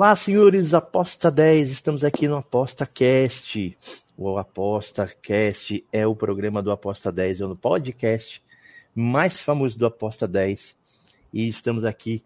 Olá, 0.00 0.16
senhores, 0.16 0.72
Aposta 0.72 1.30
10, 1.30 1.68
estamos 1.68 2.02
aqui 2.02 2.26
no 2.26 2.36
ApostaCast. 2.36 3.76
O 4.16 4.38
ApostaCast 4.38 5.84
é 5.92 6.06
o 6.06 6.16
programa 6.16 6.62
do 6.62 6.70
Aposta 6.70 7.12
10, 7.12 7.42
é 7.42 7.44
o 7.44 7.54
podcast 7.54 8.42
mais 8.94 9.40
famoso 9.40 9.78
do 9.78 9.84
Aposta 9.84 10.26
10. 10.26 10.74
E 11.34 11.50
estamos 11.50 11.84
aqui 11.84 12.24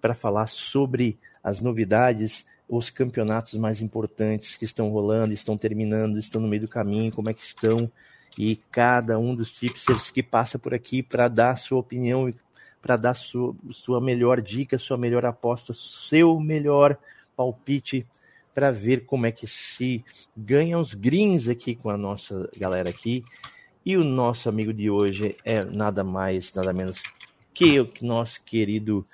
para 0.00 0.14
falar 0.14 0.46
sobre 0.46 1.18
as 1.42 1.60
novidades 1.60 2.46
os 2.68 2.90
campeonatos 2.90 3.54
mais 3.54 3.82
importantes 3.82 4.56
que 4.56 4.64
estão 4.64 4.88
rolando, 4.90 5.34
estão 5.34 5.58
terminando, 5.58 6.20
estão 6.20 6.40
no 6.40 6.46
meio 6.46 6.62
do 6.62 6.68
caminho, 6.68 7.10
como 7.10 7.28
é 7.28 7.34
que 7.34 7.42
estão, 7.42 7.90
e 8.38 8.54
cada 8.70 9.18
um 9.18 9.34
dos 9.34 9.50
tipsters 9.50 10.12
que 10.12 10.22
passa 10.22 10.60
por 10.60 10.72
aqui 10.72 11.02
para 11.02 11.26
dar 11.26 11.58
sua 11.58 11.80
opinião, 11.80 12.32
para 12.80 12.96
dar 12.96 13.14
sua, 13.14 13.52
sua 13.72 14.00
melhor 14.00 14.40
dica, 14.40 14.78
sua 14.78 14.96
melhor 14.96 15.24
aposta, 15.24 15.72
seu 15.72 16.38
melhor 16.38 16.96
palpite, 17.36 18.06
para 18.54 18.70
ver 18.70 19.04
como 19.04 19.26
é 19.26 19.32
que 19.32 19.46
se 19.46 20.02
ganha 20.34 20.78
os 20.78 20.94
greens 20.94 21.46
aqui 21.46 21.74
com 21.74 21.90
a 21.90 21.96
nossa 21.98 22.48
galera 22.56 22.88
aqui. 22.88 23.22
E 23.84 23.96
o 23.96 24.02
nosso 24.02 24.48
amigo 24.48 24.72
de 24.72 24.88
hoje 24.88 25.36
é 25.44 25.62
nada 25.62 26.02
mais, 26.02 26.52
nada 26.54 26.72
menos 26.72 27.02
que 27.52 27.78
o 27.78 27.88
nosso 28.00 28.42
querido 28.42 29.06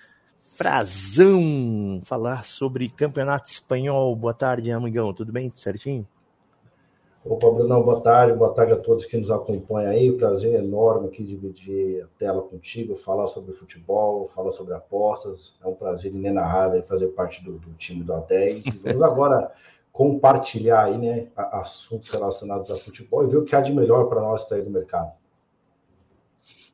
Frazão, 0.55 2.01
falar 2.05 2.45
sobre 2.45 2.89
campeonato 2.89 3.51
espanhol. 3.51 4.15
Boa 4.15 4.35
tarde, 4.35 4.71
amigão. 4.71 5.13
Tudo 5.13 5.33
bem? 5.33 5.51
Certinho? 5.57 6.07
Opa, 7.25 7.49
Brunão, 7.53 7.81
boa 7.83 8.01
tarde. 8.01 8.37
Boa 8.37 8.53
tarde 8.53 8.73
a 8.73 8.77
todos 8.77 9.05
que 9.05 9.17
nos 9.17 9.31
acompanham 9.31 9.93
aí. 9.93 10.11
Prazer 10.11 10.55
enorme 10.55 11.07
aqui 11.07 11.23
dividir 11.23 12.03
a 12.03 12.09
tela 12.19 12.43
contigo, 12.43 12.97
falar 12.97 13.29
sobre 13.29 13.53
futebol, 13.53 14.29
falar 14.35 14.51
sobre 14.51 14.75
apostas. 14.75 15.55
É 15.63 15.69
um 15.69 15.75
prazer 15.75 16.13
inenarrável 16.13 16.83
fazer 16.83 17.07
parte 17.09 17.45
do, 17.45 17.53
do 17.53 17.73
time 17.75 18.03
do 18.03 18.13
A10. 18.13 18.65
Vamos 18.83 19.03
agora 19.03 19.53
compartilhar 19.93 20.87
aí, 20.87 20.99
né, 20.99 21.29
assuntos 21.37 22.11
relacionados 22.11 22.69
a 22.73 22.77
futebol 22.77 23.23
e 23.23 23.29
ver 23.29 23.37
o 23.37 23.45
que 23.45 23.55
há 23.55 23.61
de 23.61 23.73
melhor 23.73 24.09
para 24.09 24.21
nós 24.21 24.51
aí 24.51 24.63
no 24.63 24.71
mercado. 24.71 25.13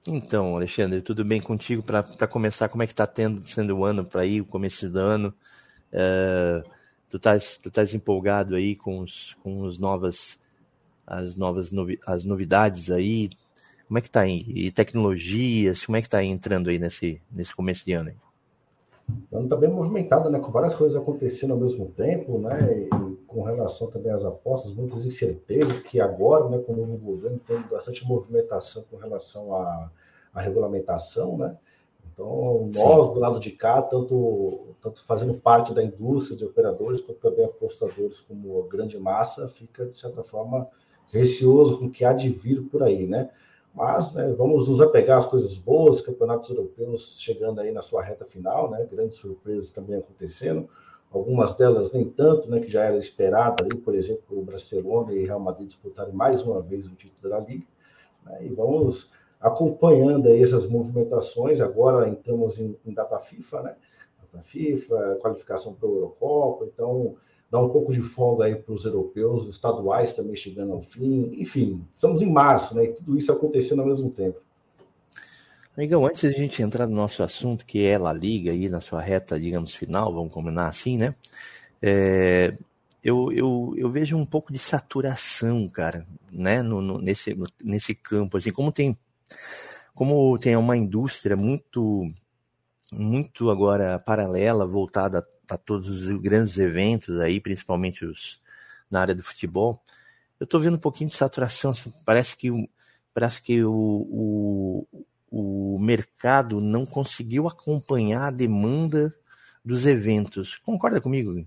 Então, 0.07 0.57
Alexandre, 0.57 1.03
tudo 1.03 1.27
bem 1.27 1.43
contigo? 1.43 1.83
Para 1.83 2.27
começar, 2.27 2.71
como 2.71 2.83
é 2.83 2.87
que 2.87 2.95
está 2.95 3.07
sendo 3.45 3.77
o 3.77 3.85
ano 3.85 4.03
para 4.03 4.25
ir, 4.25 4.41
o 4.41 4.47
começo 4.47 4.89
do 4.89 4.99
ano? 4.99 5.35
Uh, 5.93 6.78
tu 7.09 7.17
estás 7.17 7.57
tu 7.57 7.69
estás 7.69 7.95
empolgado 7.95 8.55
aí 8.55 8.77
com, 8.77 9.01
os, 9.01 9.35
com 9.43 9.61
os 9.61 9.79
novas, 9.79 10.39
as 11.07 11.37
novas 11.37 11.71
novi, 11.71 11.99
as 12.07 12.25
novidades 12.25 12.91
aí? 12.91 13.31
Como 13.87 13.99
é 13.99 14.01
que 14.03 14.09
está 14.09 14.21
aí? 14.21 14.45
E 14.47 14.71
tecnologias, 14.71 15.87
como 15.87 15.97
é 15.97 16.01
que 16.01 16.07
está 16.07 16.23
entrando 16.23 16.69
aí 16.69 16.79
nesse, 16.79 17.21
nesse 17.31 17.55
começo 17.57 17.85
de 17.87 17.93
ano? 17.93 18.13
Ano 19.33 19.45
está 19.45 19.57
bem 19.57 19.71
movimentado, 19.71 20.29
né? 20.29 20.39
Com 20.39 20.53
várias 20.53 20.75
coisas 20.75 21.01
acontecendo 21.01 21.55
ao 21.55 21.59
mesmo 21.59 21.87
tempo, 21.87 22.39
né? 22.39 22.83
E 22.83 22.89
com 23.27 23.43
relação 23.43 23.91
também 23.91 24.13
às 24.13 24.25
apostas, 24.25 24.75
muitas 24.75 25.07
incertezas 25.07 25.79
que 25.79 26.01
agora, 26.01 26.49
né, 26.49 26.59
com 26.59 26.73
o 26.73 26.77
novo 26.77 26.97
governo, 26.99 27.39
tem 27.47 27.61
bastante 27.63 28.07
movimentação 28.07 28.85
com 28.91 28.97
relação 28.97 29.55
à, 29.55 29.91
à 30.35 30.41
regulamentação, 30.41 31.39
né? 31.39 31.57
Então, 32.19 32.69
nós, 32.75 33.09
Sim. 33.09 33.15
do 33.15 33.21
lado 33.21 33.39
de 33.39 33.53
cá, 33.53 33.81
tanto, 33.81 34.75
tanto 34.83 35.05
fazendo 35.05 35.35
parte 35.35 35.73
da 35.73 35.85
indústria 35.85 36.37
de 36.37 36.45
operadores, 36.45 37.01
quanto 37.01 37.21
também 37.21 37.45
apostadores 37.45 38.21
como 38.21 38.61
grande 38.65 38.99
massa, 38.99 39.47
fica, 39.49 39.87
de 39.87 39.97
certa 39.97 40.25
forma, 40.25 40.67
receoso 41.13 41.79
com 41.79 41.87
o 41.87 41.91
que 41.91 42.05
há 42.05 42.13
de 42.13 42.29
vir 42.29 42.63
por 42.63 42.83
aí, 42.83 43.07
né? 43.07 43.31
Mas 43.73 44.13
né, 44.13 44.35
vamos 44.37 44.67
nos 44.67 44.81
apegar 44.81 45.19
às 45.19 45.27
coisas 45.27 45.57
boas, 45.57 46.01
campeonatos 46.01 46.51
europeus 46.51 47.21
chegando 47.21 47.61
aí 47.61 47.71
na 47.71 47.83
sua 47.83 48.03
reta 48.03 48.25
final, 48.25 48.69
né? 48.69 48.85
Grandes 48.91 49.19
surpresas 49.19 49.71
também 49.71 49.97
acontecendo 49.97 50.69
algumas 51.13 51.55
delas 51.55 51.93
nem 51.93 52.05
tanto, 52.05 52.51
né, 52.51 52.61
que 52.61 52.71
já 52.71 52.85
era 52.85 52.99
esperada 52.99 53.65
ali, 53.65 53.81
por 53.81 53.95
exemplo, 53.95 54.39
o 54.39 54.43
Barcelona 54.43 55.15
e 55.15 55.25
Real 55.25 55.41
Madrid 55.41 55.69
disputarem 55.69 56.13
mais 56.13 56.43
uma 56.43 56.61
vez 56.61 56.87
o 56.87 56.95
título 56.95 57.31
da 57.31 57.41
Liga, 57.41 57.65
né, 58.27 58.45
e 58.45 58.49
vamos 58.51 59.11
acompanhando 59.41 60.29
aí 60.29 60.43
essas 60.43 60.67
movimentações, 60.69 61.61
agora 61.61 62.09
entramos 62.09 62.59
em, 62.59 62.77
em 62.85 62.93
data 62.93 63.19
FIFA, 63.19 63.63
né, 63.63 63.77
data 64.21 64.45
FIFA, 64.45 65.19
qualificação 65.21 65.75
para 65.75 65.89
o 65.89 65.95
Eurocopa, 65.95 66.67
então 66.67 67.17
dá 67.51 67.61
um 67.61 67.69
pouco 67.69 67.93
de 67.93 68.03
folga 68.03 68.45
aí 68.45 68.55
para 68.55 68.75
os 68.75 68.85
europeus, 68.85 69.43
os 69.43 69.55
estaduais 69.55 70.15
também 70.15 70.37
chegando 70.37 70.73
ao 70.73 70.83
fim, 70.83 71.31
enfim, 71.41 71.85
estamos 71.95 72.21
em 72.21 72.31
março, 72.31 72.75
né, 72.75 72.85
e 72.85 72.93
tudo 72.93 73.17
isso 73.17 73.33
acontecendo 73.33 73.81
ao 73.81 73.87
mesmo 73.87 74.11
tempo. 74.11 74.41
Amigão, 75.77 76.05
antes 76.05 76.23
de 76.23 76.27
a 76.27 76.33
gente 76.33 76.61
entrar 76.61 76.89
no 76.89 76.97
nosso 76.97 77.23
assunto, 77.23 77.65
que 77.65 77.87
é 77.87 77.97
La 77.97 78.13
Liga, 78.13 78.51
aí 78.51 78.69
na 78.69 78.81
sua 78.81 79.01
reta, 79.01 79.39
digamos, 79.39 79.73
final, 79.77 80.13
vamos 80.13 80.33
combinar 80.33 80.67
assim, 80.67 80.99
né? 80.99 81.15
É, 81.81 82.53
eu, 83.03 83.31
eu, 83.33 83.75
eu 83.77 83.89
vejo 83.89 84.17
um 84.17 84.27
pouco 84.27 84.53
de 84.53 84.59
saturação, 84.59 85.69
cara, 85.69 86.05
né, 86.33 86.63
no, 86.63 86.83
no, 86.83 86.99
nesse, 86.99 87.37
nesse 87.63 87.95
campo, 87.95 88.37
assim, 88.37 88.51
como 88.51 88.73
tem, 88.73 88.99
como 89.95 90.39
tem 90.39 90.57
uma 90.57 90.77
indústria 90.77 91.37
muito, 91.37 92.11
muito 92.93 93.51
agora 93.51 93.99
paralela, 93.99 94.67
voltada 94.67 95.27
a 95.51 95.57
todos 95.57 95.89
os 95.89 96.21
grandes 96.21 96.59
eventos 96.59 97.19
aí, 97.21 97.41
principalmente 97.41 98.05
os 98.05 98.41
na 98.91 99.01
área 99.01 99.15
do 99.15 99.23
futebol, 99.23 99.83
eu 100.41 100.47
tô 100.47 100.59
vendo 100.59 100.77
um 100.77 100.81
pouquinho 100.81 101.11
de 101.11 101.17
saturação, 101.17 101.73
assim, 101.73 101.93
parece 102.05 102.37
que 102.37 102.51
parece 103.13 103.43
que 103.43 103.65
o, 103.65 103.73
o, 103.73 104.87
o 105.31 105.79
mercado 105.81 106.61
não 106.61 106.87
conseguiu 106.87 107.49
acompanhar 107.49 108.29
a 108.29 108.31
demanda 108.31 109.13
dos 109.65 109.85
eventos. 109.85 110.57
Concorda 110.59 111.01
comigo? 111.01 111.45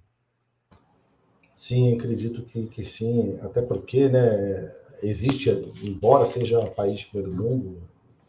Sim, 1.50 1.96
acredito 1.96 2.44
que, 2.44 2.68
que 2.68 2.84
sim, 2.84 3.40
até 3.42 3.62
porque 3.62 4.10
né, 4.10 4.74
existe, 5.02 5.50
embora 5.84 6.26
seja 6.26 6.60
um 6.60 6.70
país 6.70 7.00
de 7.00 7.08
primeiro 7.08 7.34
mundo, 7.34 7.78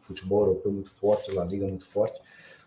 futebol 0.01 0.47
europeu 0.47 0.73
muito 0.73 0.91
forte, 0.91 1.31
La 1.33 1.45
Liga 1.45 1.67
muito 1.67 1.87
forte, 1.87 2.21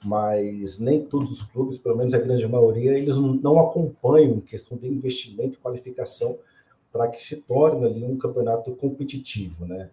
mas 0.03 0.77
nem 0.79 1.05
todos 1.05 1.31
os 1.31 1.41
clubes, 1.41 1.77
pelo 1.77 1.97
menos 1.97 2.13
a 2.13 2.19
grande 2.19 2.47
maioria, 2.47 2.97
eles 2.97 3.15
não 3.17 3.59
acompanham 3.59 4.39
questão 4.39 4.77
de 4.77 4.87
investimento 4.87 5.55
e 5.55 5.61
qualificação 5.61 6.37
para 6.91 7.09
que 7.09 7.21
se 7.21 7.37
torne 7.37 7.85
ali 7.85 8.05
um 8.05 8.17
campeonato 8.17 8.71
competitivo, 8.75 9.65
né? 9.65 9.89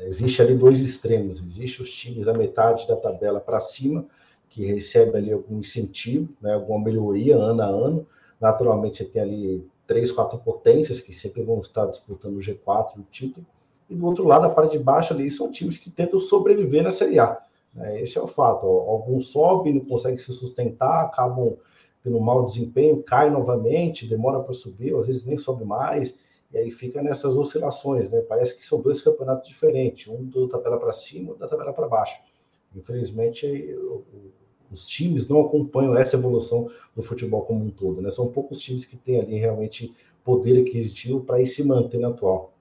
Existe 0.00 0.42
ali 0.42 0.54
dois 0.54 0.80
extremos, 0.80 1.40
existe 1.40 1.80
os 1.80 1.90
times 1.90 2.28
a 2.28 2.34
metade 2.34 2.86
da 2.86 2.96
tabela 2.96 3.40
para 3.40 3.60
cima, 3.60 4.06
que 4.50 4.66
recebe 4.66 5.16
ali 5.16 5.32
algum 5.32 5.58
incentivo, 5.58 6.28
né, 6.40 6.54
alguma 6.54 6.84
melhoria 6.84 7.36
ano 7.36 7.62
a 7.62 7.66
ano. 7.66 8.06
Naturalmente 8.40 8.98
você 8.98 9.04
tem 9.04 9.22
ali 9.22 9.66
três, 9.86 10.10
quatro 10.10 10.38
potências 10.38 11.00
que 11.00 11.12
sempre 11.12 11.42
vão 11.42 11.60
estar 11.60 11.86
disputando 11.86 12.36
o 12.36 12.40
G4 12.40 12.98
o 12.98 13.02
título. 13.10 13.46
E 13.88 13.94
do 13.94 14.06
outro 14.06 14.24
lado, 14.26 14.46
a 14.46 14.50
parte 14.50 14.72
de 14.72 14.82
baixo 14.82 15.12
ali 15.12 15.30
são 15.30 15.50
times 15.50 15.76
que 15.76 15.90
tentam 15.90 16.18
sobreviver 16.18 16.82
na 16.82 16.90
Série 16.90 17.18
A. 17.18 17.40
Né? 17.74 18.00
Esse 18.00 18.18
é 18.18 18.22
o 18.22 18.26
fato. 18.26 18.66
Alguns 18.66 19.28
sobem, 19.28 19.74
não 19.74 19.84
conseguem 19.84 20.18
se 20.18 20.32
sustentar, 20.32 21.04
acabam 21.04 21.56
tendo 22.02 22.20
mau 22.20 22.44
desempenho, 22.44 23.02
cai 23.02 23.30
novamente, 23.30 24.06
demora 24.06 24.40
para 24.40 24.52
subir, 24.52 24.94
às 24.94 25.06
vezes 25.06 25.24
nem 25.24 25.38
sobe 25.38 25.64
mais. 25.64 26.14
E 26.52 26.58
aí 26.58 26.70
fica 26.70 27.02
nessas 27.02 27.34
oscilações, 27.36 28.10
né? 28.10 28.20
Parece 28.20 28.56
que 28.56 28.64
são 28.64 28.80
dois 28.80 29.02
campeonatos 29.02 29.48
diferentes, 29.48 30.06
um 30.06 30.24
da 30.24 30.48
tabela 30.48 30.78
para 30.78 30.92
cima, 30.92 31.34
da 31.34 31.48
tabela 31.48 31.72
para 31.72 31.88
baixo. 31.88 32.20
Infelizmente, 32.76 33.46
os 34.70 34.86
times 34.86 35.28
não 35.28 35.40
acompanham 35.40 35.96
essa 35.96 36.16
evolução 36.16 36.70
do 36.94 37.02
futebol 37.02 37.42
como 37.42 37.64
um 37.64 37.70
todo, 37.70 38.00
né? 38.00 38.10
São 38.10 38.28
poucos 38.28 38.60
times 38.60 38.84
que 38.84 38.96
têm 38.96 39.20
ali 39.20 39.38
realmente 39.38 39.94
poder 40.24 40.60
aquisitivo 40.60 41.20
para 41.20 41.40
ir 41.40 41.46
se 41.46 41.62
manter 41.62 42.04
atual. 42.04 42.52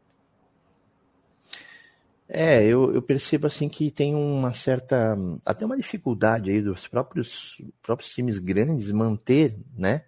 É, 2.27 2.63
eu, 2.63 2.93
eu, 2.93 3.01
percebo 3.01 3.47
assim 3.47 3.69
que 3.69 3.91
tem 3.91 4.15
uma 4.15 4.53
certa, 4.53 5.15
até 5.45 5.65
uma 5.65 5.77
dificuldade 5.77 6.49
aí 6.49 6.61
dos 6.61 6.87
próprios, 6.87 7.61
próprios 7.81 8.11
times 8.11 8.39
grandes 8.39 8.91
manter, 8.91 9.55
né, 9.77 10.05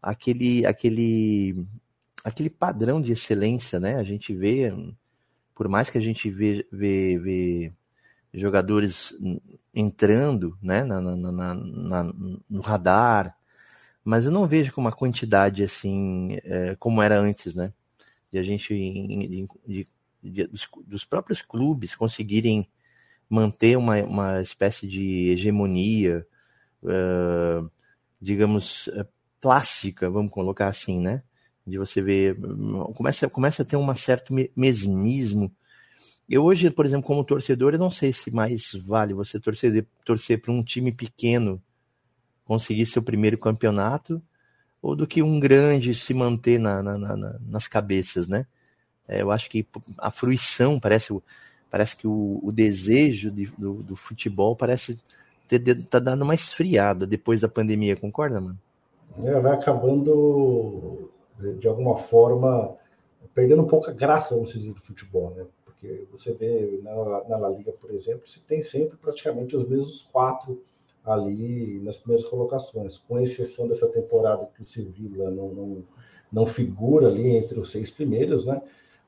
aquele, 0.00 0.64
aquele 0.64 1.66
aquele 2.26 2.50
padrão 2.50 3.00
de 3.00 3.12
excelência, 3.12 3.78
né? 3.78 3.94
A 3.96 4.02
gente 4.02 4.34
vê, 4.34 4.74
por 5.54 5.68
mais 5.68 5.88
que 5.88 5.96
a 5.96 6.00
gente 6.00 6.28
vê, 6.28 6.66
vê, 6.72 7.16
vê 7.18 7.72
jogadores 8.40 9.14
entrando, 9.74 10.56
né, 10.62 10.84
na, 10.84 11.00
na, 11.00 11.54
na, 11.54 12.04
no 12.48 12.60
radar, 12.60 13.36
mas 14.04 14.24
eu 14.24 14.30
não 14.30 14.46
vejo 14.46 14.72
com 14.72 14.80
uma 14.80 14.92
quantidade 14.92 15.62
assim 15.62 16.38
é, 16.44 16.76
como 16.78 17.02
era 17.02 17.18
antes, 17.18 17.56
né? 17.56 17.72
De 18.32 18.38
a 18.38 18.42
gente, 18.42 18.72
de, 18.72 19.48
de, 19.66 19.86
de, 20.22 20.46
dos, 20.46 20.68
dos, 20.86 21.04
próprios 21.04 21.42
clubes 21.42 21.96
conseguirem 21.96 22.68
manter 23.28 23.76
uma, 23.76 23.96
uma 24.04 24.40
espécie 24.40 24.86
de 24.86 25.30
hegemonia, 25.30 26.24
uh, 26.84 27.68
digamos, 28.20 28.88
plástica, 29.40 30.08
vamos 30.08 30.30
colocar 30.30 30.68
assim, 30.68 31.00
né? 31.00 31.22
De 31.66 31.78
você 31.78 32.00
ver, 32.00 32.36
começa, 32.94 33.28
começa 33.28 33.62
a 33.62 33.64
ter 33.64 33.76
um 33.76 33.96
certo 33.96 34.32
mesinismo. 34.54 35.52
Eu 36.28 36.44
hoje, 36.44 36.70
por 36.70 36.84
exemplo, 36.84 37.06
como 37.06 37.24
torcedor, 37.24 37.74
eu 37.74 37.78
não 37.78 37.90
sei 37.90 38.12
se 38.12 38.32
mais 38.32 38.72
vale 38.74 39.14
você 39.14 39.38
torcer, 39.38 39.86
torcer 40.04 40.40
para 40.40 40.52
um 40.52 40.62
time 40.62 40.92
pequeno 40.92 41.62
conseguir 42.44 42.86
seu 42.86 43.02
primeiro 43.02 43.38
campeonato 43.38 44.20
ou 44.82 44.96
do 44.96 45.06
que 45.06 45.22
um 45.22 45.38
grande 45.38 45.94
se 45.94 46.12
manter 46.12 46.58
na, 46.58 46.82
na, 46.82 46.98
na, 46.98 47.38
nas 47.40 47.68
cabeças, 47.68 48.28
né? 48.28 48.46
É, 49.08 49.22
eu 49.22 49.30
acho 49.30 49.48
que 49.48 49.66
a 49.98 50.10
fruição 50.10 50.80
parece, 50.80 51.16
parece 51.70 51.96
que 51.96 52.06
o, 52.06 52.40
o 52.42 52.50
desejo 52.50 53.30
de, 53.30 53.46
do, 53.56 53.82
do, 53.82 53.96
futebol 53.96 54.56
parece 54.56 54.98
ter 55.46 55.60
tá 55.84 56.00
dando 56.00 56.22
uma 56.22 56.34
esfriada 56.34 57.06
depois 57.06 57.40
da 57.40 57.48
pandemia, 57.48 57.96
concorda, 57.96 58.40
mano? 58.40 58.58
É, 59.22 59.40
vai 59.40 59.54
acabando 59.54 61.10
de 61.58 61.68
alguma 61.68 61.96
forma 61.96 62.74
perdendo 63.32 63.62
um 63.62 63.66
pouco 63.66 63.88
a 63.90 63.92
graça, 63.92 64.34
vamos 64.34 64.52
dizer, 64.52 64.72
do 64.72 64.80
futebol, 64.80 65.32
né? 65.36 65.44
Você 66.10 66.32
vê 66.32 66.80
na, 66.82 66.94
na 67.28 67.36
La 67.36 67.48
Liga, 67.48 67.72
por 67.72 67.90
exemplo, 67.90 68.26
se 68.26 68.40
tem 68.40 68.62
sempre 68.62 68.96
praticamente 68.96 69.56
os 69.56 69.68
mesmos 69.68 70.02
quatro 70.02 70.62
ali 71.04 71.80
nas 71.82 71.96
primeiras 71.96 72.28
colocações, 72.28 72.98
com 72.98 73.20
exceção 73.20 73.68
dessa 73.68 73.86
temporada 73.88 74.48
que 74.54 74.62
o 74.62 74.66
Sevilla 74.66 75.30
não, 75.30 75.48
não, 75.48 75.84
não 76.32 76.46
figura 76.46 77.06
ali 77.06 77.36
entre 77.36 77.60
os 77.60 77.70
seis 77.70 77.90
primeiros, 77.90 78.44
né? 78.44 78.60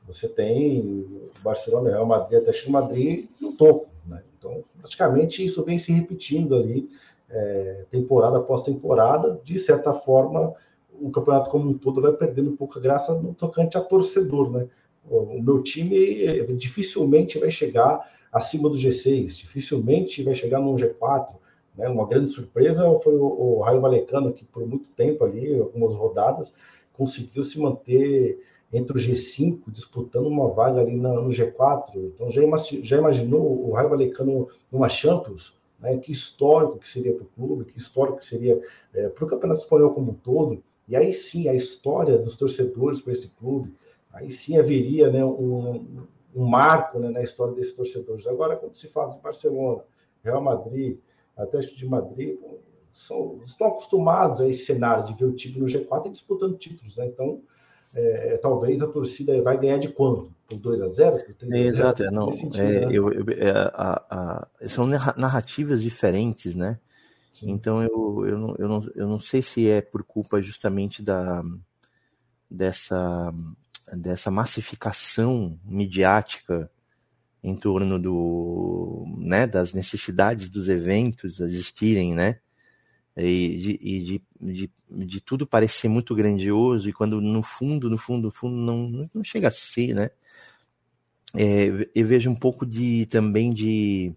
Você 0.07 0.29
tem 0.29 0.81
o 0.81 1.31
Barcelona, 1.43 1.91
Real 1.91 2.07
Madrid, 2.07 2.41
Atlético 2.41 2.71
Madrid 2.71 3.29
no 3.41 3.53
topo, 3.53 3.89
né? 4.07 4.23
Então, 4.39 4.65
praticamente 4.79 5.45
isso 5.45 5.65
vem 5.65 5.79
se 5.79 5.93
repetindo 5.93 6.55
ali, 6.55 6.89
é, 7.29 7.85
temporada 7.91 8.39
após 8.39 8.63
temporada. 8.63 9.41
De 9.45 9.59
certa 9.59 9.93
forma, 9.93 10.55
o 11.01 11.11
campeonato 11.11 11.51
como 11.51 11.69
um 11.69 11.77
todo 11.77 12.01
vai 12.01 12.13
perdendo 12.13 12.51
um 12.51 12.57
pouco 12.57 12.79
a 12.79 12.83
graça 12.83 13.13
no 13.15 13.35
tocante 13.35 13.77
a 13.77 13.81
torcedor, 13.81 14.51
né? 14.51 14.69
O, 15.11 15.43
meu 15.43 15.63
time 15.63 16.25
é, 16.25 16.45
dificilmente 16.53 17.39
vai 17.39 17.51
chegar 17.51 18.09
acima 18.33 18.69
do 18.69 18.77
G6, 18.77 19.37
dificilmente 19.37 20.23
vai 20.23 20.35
chegar 20.35 20.61
no 20.61 20.75
G4, 20.75 21.35
né? 21.79 21.89
Uma 21.89 22.07
grande 22.07 22.31
surpresa 22.31 22.85
foi 23.01 23.15
o, 23.15 23.25
o 23.25 23.61
Raio 23.61 23.81
Valecano, 23.81 24.33
que 24.33 24.45
por 24.45 24.67
muito 24.67 24.89
tempo 24.97 25.25
ali, 25.25 25.59
algumas 25.59 25.95
rodadas, 25.95 26.53
conseguiu 26.93 27.45
se 27.45 27.59
manter 27.61 28.43
entre 28.73 28.99
o 28.99 29.01
G5, 29.01 29.61
disputando 29.69 30.27
uma 30.27 30.51
vaga 30.51 30.81
ali 30.81 30.97
na, 30.97 31.15
no 31.15 31.31
G4. 31.31 31.93
Então, 31.95 32.31
já, 32.31 32.43
já 32.83 32.99
imaginou 32.99 33.67
o 33.67 33.73
Raio 33.73 33.89
Valecano 33.89 34.49
numa 34.71 34.89
Champions? 34.89 35.57
Né? 35.79 35.97
Que 35.99 36.13
histórico 36.13 36.79
que 36.79 36.89
seria 36.89 37.15
para 37.15 37.23
o 37.23 37.29
clube, 37.29 37.65
que 37.65 37.79
histórico 37.79 38.19
que 38.19 38.27
seria 38.27 38.61
é, 38.93 39.09
para 39.09 39.25
o 39.25 39.29
Campeonato 39.29 39.63
Espanhol 39.63 39.95
como 39.95 40.11
um 40.11 40.15
todo. 40.15 40.63
E 40.87 40.97
aí 40.97 41.13
sim, 41.13 41.49
a 41.49 41.55
história 41.55 42.19
dos 42.19 42.37
torcedores 42.37 43.01
para 43.01 43.13
esse 43.13 43.29
clube, 43.29 43.73
aí 44.13 44.31
sim 44.31 44.57
haveria 44.57 45.11
né, 45.11 45.25
um, 45.25 46.07
um 46.35 46.47
marco 46.47 46.99
né, 46.99 47.11
na 47.11 47.23
história 47.23 47.55
desses 47.55 47.75
torcedores. 47.75 48.27
Agora, 48.27 48.57
quando 48.57 48.77
se 48.77 48.89
fala 48.89 49.13
de 49.13 49.21
Barcelona, 49.21 49.83
Real 50.23 50.43
Madrid, 50.43 50.99
Atlético 51.37 51.77
de 51.77 51.87
Madrid 51.87 52.39
são, 52.93 53.41
estão 53.45 53.69
acostumados 53.69 54.41
a 54.41 54.49
esse 54.49 54.65
cenário 54.65 55.05
de 55.05 55.15
ver 55.15 55.27
o 55.27 55.35
time 55.35 55.61
no 55.61 55.67
G4 55.67 56.07
e 56.07 56.11
disputando 56.11 56.57
títulos, 56.57 56.97
né? 56.97 57.07
Então, 57.07 57.43
é, 57.95 58.37
talvez 58.39 58.83
a 58.83 58.87
torcida 58.87 59.41
vai 59.43 59.59
ganhar 59.59 59.79
de 59.79 59.89
quanto? 59.89 60.33
Por 60.47 60.59
2 60.59 60.81
a 60.81 60.89
0 60.89 61.25
por 61.25 61.35
3 61.35 61.53
a 61.53 61.57
0 61.57 61.69
Exato, 61.69 62.03
é, 62.03 62.11
não. 62.11 62.33
Sentido, 62.33 62.61
é, 62.61 62.87
né? 62.87 62.89
eu, 62.91 63.13
eu, 63.13 63.25
é, 63.31 63.51
a, 63.51 64.05
a, 64.11 64.49
são 64.69 64.87
narrativas 64.87 65.81
diferentes, 65.83 66.55
né? 66.55 66.79
Sim. 67.33 67.51
Então 67.51 67.83
eu, 67.83 68.27
eu, 68.27 68.39
não, 68.39 68.57
eu, 68.59 68.69
não, 68.69 68.91
eu 68.97 69.09
não 69.09 69.19
sei 69.21 69.43
se 69.43 69.69
é 69.69 69.81
por 69.81 70.03
culpa 70.03 70.43
justamente 70.43 71.03
da 71.03 71.43
dessa, 72.51 73.33
dessa 73.97 74.31
massificação 74.31 75.59
midiática 75.65 76.71
em 77.43 77.55
torno 77.57 77.99
do, 77.99 79.05
né, 79.19 79.47
das 79.47 79.73
necessidades 79.73 80.49
dos 80.49 80.69
eventos 80.69 81.41
existirem, 81.41 82.15
né? 82.15 82.41
E, 83.17 83.59
de, 83.59 83.79
de, 83.79 84.23
de, 84.41 84.71
de, 85.07 85.21
tudo 85.21 85.47
parecer 85.47 85.89
muito 85.89 86.15
grandioso 86.15 86.89
e 86.89 86.93
quando 86.93 87.21
no 87.21 87.43
fundo, 87.43 87.91
no 87.91 87.99
fundo, 87.99 88.27
no 88.27 88.31
fundo 88.31 88.57
não, 88.57 89.09
não 89.13 89.25
chega 89.25 89.49
a 89.49 89.51
ser, 89.51 89.93
né? 89.93 90.11
É, 91.35 91.67
eu 91.95 92.07
vejo 92.07 92.31
um 92.31 92.35
pouco 92.35 92.65
de 92.65 93.07
também 93.07 93.53
de, 93.53 94.15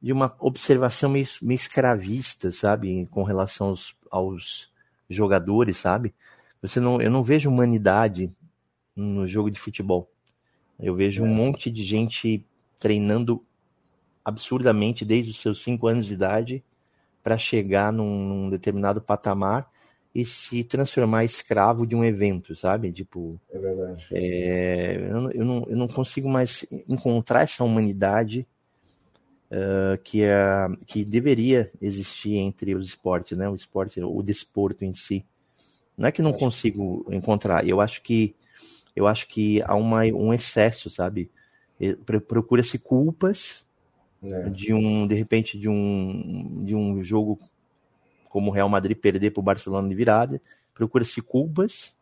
de 0.00 0.12
uma 0.12 0.36
observação 0.40 1.10
meio, 1.10 1.26
meio 1.40 1.56
escravista, 1.56 2.52
sabe, 2.52 3.06
com 3.06 3.22
relação 3.22 3.68
aos, 3.68 3.96
aos 4.10 4.72
jogadores, 5.08 5.78
sabe? 5.78 6.14
Você 6.60 6.80
não, 6.80 7.00
eu 7.00 7.10
não 7.10 7.24
vejo 7.24 7.48
humanidade 7.48 8.34
no 8.96 9.28
jogo 9.28 9.50
de 9.50 9.60
futebol. 9.60 10.10
Eu 10.80 10.94
vejo 10.94 11.22
um 11.22 11.30
é. 11.30 11.34
monte 11.34 11.70
de 11.70 11.84
gente 11.84 12.44
treinando 12.80 13.44
absurdamente 14.24 15.04
desde 15.04 15.30
os 15.30 15.40
seus 15.40 15.62
cinco 15.62 15.86
anos 15.86 16.06
de 16.06 16.14
idade 16.14 16.64
para 17.22 17.38
chegar 17.38 17.92
num, 17.92 18.26
num, 18.26 18.50
determinado 18.50 19.00
patamar 19.00 19.70
e 20.14 20.24
se 20.24 20.64
transformar 20.64 21.24
escravo 21.24 21.86
de 21.86 21.94
um 21.94 22.04
evento, 22.04 22.54
sabe? 22.56 22.90
Tipo, 22.92 23.40
é 23.52 23.58
verdade. 23.58 24.06
É, 24.10 25.08
eu, 25.10 25.30
eu, 25.30 25.44
não, 25.44 25.62
eu 25.68 25.76
não 25.76 25.88
consigo 25.88 26.28
mais 26.28 26.64
encontrar 26.88 27.42
essa 27.42 27.62
humanidade 27.64 28.46
uh, 29.50 29.98
que, 30.02 30.22
é, 30.22 30.68
que 30.86 31.04
deveria 31.04 31.70
existir 31.80 32.36
entre 32.36 32.74
os 32.74 32.86
esportes, 32.86 33.36
né? 33.36 33.48
O 33.48 33.54
esporte, 33.54 34.00
o 34.00 34.22
desporto 34.22 34.84
em 34.84 34.92
si. 34.92 35.24
Não 35.96 36.08
é 36.08 36.12
que 36.12 36.22
não 36.22 36.32
consigo 36.32 37.06
encontrar, 37.10 37.66
eu 37.66 37.80
acho 37.80 38.02
que 38.02 38.34
eu 38.96 39.06
acho 39.06 39.28
que 39.28 39.62
há 39.62 39.74
uma, 39.74 40.04
um 40.04 40.32
excesso, 40.32 40.88
sabe? 40.88 41.30
Procura-se 42.26 42.78
culpas 42.78 43.66
é. 44.22 44.48
de 44.48 44.72
um, 44.72 45.06
de 45.06 45.14
repente, 45.14 45.58
de 45.58 45.68
um, 45.68 46.64
de 46.64 46.74
um 46.74 47.04
jogo 47.04 47.38
como 48.28 48.50
o 48.50 48.52
Real 48.52 48.68
Madrid 48.68 48.96
perder 48.96 49.30
para 49.30 49.40
o 49.40 49.44
Barcelona 49.44 49.88
de 49.88 49.94
virada, 49.94 50.40
procura-se 50.74 51.20
culpas 51.22 51.94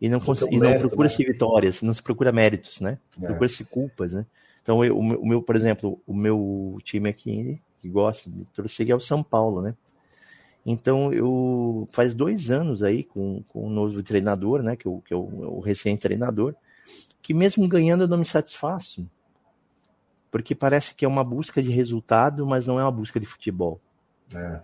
e 0.00 0.08
não, 0.08 0.20
e 0.50 0.58
não 0.58 0.78
procura-se 0.78 1.22
né? 1.22 1.28
vitórias, 1.28 1.82
não 1.82 1.92
se 1.92 2.02
procura 2.02 2.32
méritos, 2.32 2.80
né? 2.80 2.98
É. 3.20 3.26
Procura-se 3.26 3.64
culpas, 3.64 4.12
né? 4.12 4.26
Então, 4.62 4.84
eu, 4.84 4.98
o, 4.98 5.26
meu, 5.26 5.42
por 5.42 5.56
exemplo, 5.56 6.00
o 6.06 6.14
meu 6.14 6.78
time 6.84 7.08
aqui, 7.08 7.60
que 7.80 7.88
gosta 7.88 8.30
de 8.30 8.44
torcer, 8.46 8.90
é 8.90 8.94
o 8.94 9.00
São 9.00 9.22
Paulo, 9.22 9.62
né? 9.62 9.74
Então, 10.64 11.12
eu 11.12 11.88
faz 11.92 12.14
dois 12.14 12.50
anos 12.50 12.82
aí 12.82 13.02
com, 13.02 13.42
com 13.50 13.66
um 13.66 13.70
novo 13.70 14.02
treinador, 14.02 14.62
né? 14.62 14.76
Que, 14.76 14.86
eu, 14.86 15.02
que 15.04 15.14
eu, 15.14 15.20
o 15.20 15.60
recém-treinador, 15.60 16.54
que 17.22 17.32
mesmo 17.32 17.66
ganhando 17.66 18.04
eu 18.04 18.08
não 18.08 18.18
me 18.18 18.24
satisfaço. 18.24 19.08
Porque 20.30 20.54
parece 20.54 20.94
que 20.94 21.04
é 21.04 21.08
uma 21.08 21.24
busca 21.24 21.62
de 21.62 21.70
resultado, 21.70 22.46
mas 22.46 22.66
não 22.66 22.78
é 22.78 22.84
uma 22.84 22.92
busca 22.92 23.18
de 23.18 23.26
futebol. 23.26 23.80
É. 24.34 24.60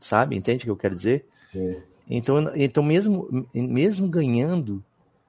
Sabe? 0.00 0.36
Entende 0.36 0.62
o 0.62 0.64
que 0.64 0.70
eu 0.70 0.76
quero 0.76 0.94
dizer? 0.94 1.26
Sim. 1.50 1.76
Então, 2.08 2.52
então 2.54 2.82
mesmo, 2.82 3.46
mesmo 3.54 4.08
ganhando, 4.08 4.82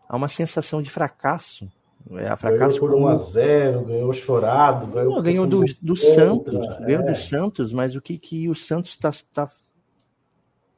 há 0.07 0.15
uma 0.15 0.29
sensação 0.29 0.81
de 0.81 0.89
fracasso. 0.89 1.69
É, 2.11 2.27
a 2.27 2.35
fracasso 2.35 2.79
ganhou 2.79 2.97
por 2.97 3.01
1 3.01 3.07
a 3.07 3.15
0 3.15 3.85
ganhou 3.85 4.13
chorado, 4.13 4.87
ganhou, 4.87 5.21
ganhou 5.21 5.47
do, 5.47 5.63
do 5.81 5.95
Santos, 5.95 6.53
é. 6.53 6.85
ganhou 6.85 7.05
do 7.05 7.15
Santos, 7.15 7.71
mas 7.71 7.95
o 7.95 8.01
que, 8.01 8.17
que 8.17 8.49
o 8.49 8.55
Santos 8.55 8.91
está 8.91 9.11
tá 9.33 9.49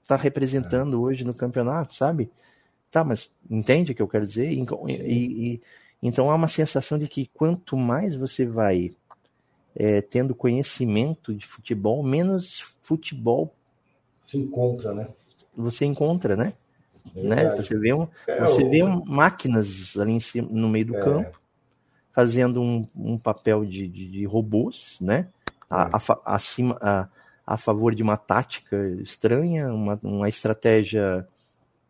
está 0.05 0.15
representando 0.15 1.01
hoje 1.01 1.23
no 1.23 1.33
campeonato, 1.33 1.95
sabe? 1.95 2.31
Tá, 2.91 3.03
mas 3.03 3.29
entende 3.49 3.91
o 3.91 3.95
que 3.95 4.01
eu 4.01 4.07
quero 4.07 4.25
dizer? 4.25 4.51
E, 4.51 4.63
e, 4.87 4.93
e, 5.53 5.61
então 6.01 6.29
há 6.29 6.35
uma 6.35 6.47
sensação 6.47 6.97
de 6.97 7.07
que 7.07 7.29
quanto 7.33 7.75
mais 7.75 8.15
você 8.15 8.45
vai 8.45 8.95
é, 9.75 10.01
tendo 10.01 10.35
conhecimento 10.35 11.33
de 11.33 11.45
futebol, 11.45 12.03
menos 12.03 12.61
futebol 12.81 13.53
se 14.21 14.37
encontra, 14.37 14.93
né? 14.93 15.09
Você 15.57 15.85
encontra, 15.85 16.35
né? 16.35 16.53
né? 17.13 17.55
Você 17.55 17.77
vê, 17.77 17.93
um, 17.93 18.07
é, 18.27 18.41
você 18.41 18.63
vê 18.63 18.83
máquinas 18.83 19.97
ali 19.97 20.13
em 20.13 20.19
cima, 20.19 20.47
no 20.49 20.69
meio 20.69 20.85
do 20.85 20.97
é. 20.97 21.01
campo 21.01 21.41
fazendo 22.13 22.61
um, 22.61 22.87
um 22.95 23.17
papel 23.17 23.65
de, 23.65 23.87
de, 23.87 24.07
de, 24.07 24.25
robôs, 24.25 24.97
né? 25.01 25.27
A, 25.69 25.83
é. 25.83 25.89
a, 25.93 26.35
acima, 26.35 26.77
a, 26.81 27.09
a 27.45 27.57
favor 27.57 27.93
de 27.93 28.01
uma 28.01 28.17
tática 28.17 28.75
estranha, 29.01 29.71
uma, 29.71 29.99
uma 30.03 30.27
estratégia 30.27 31.27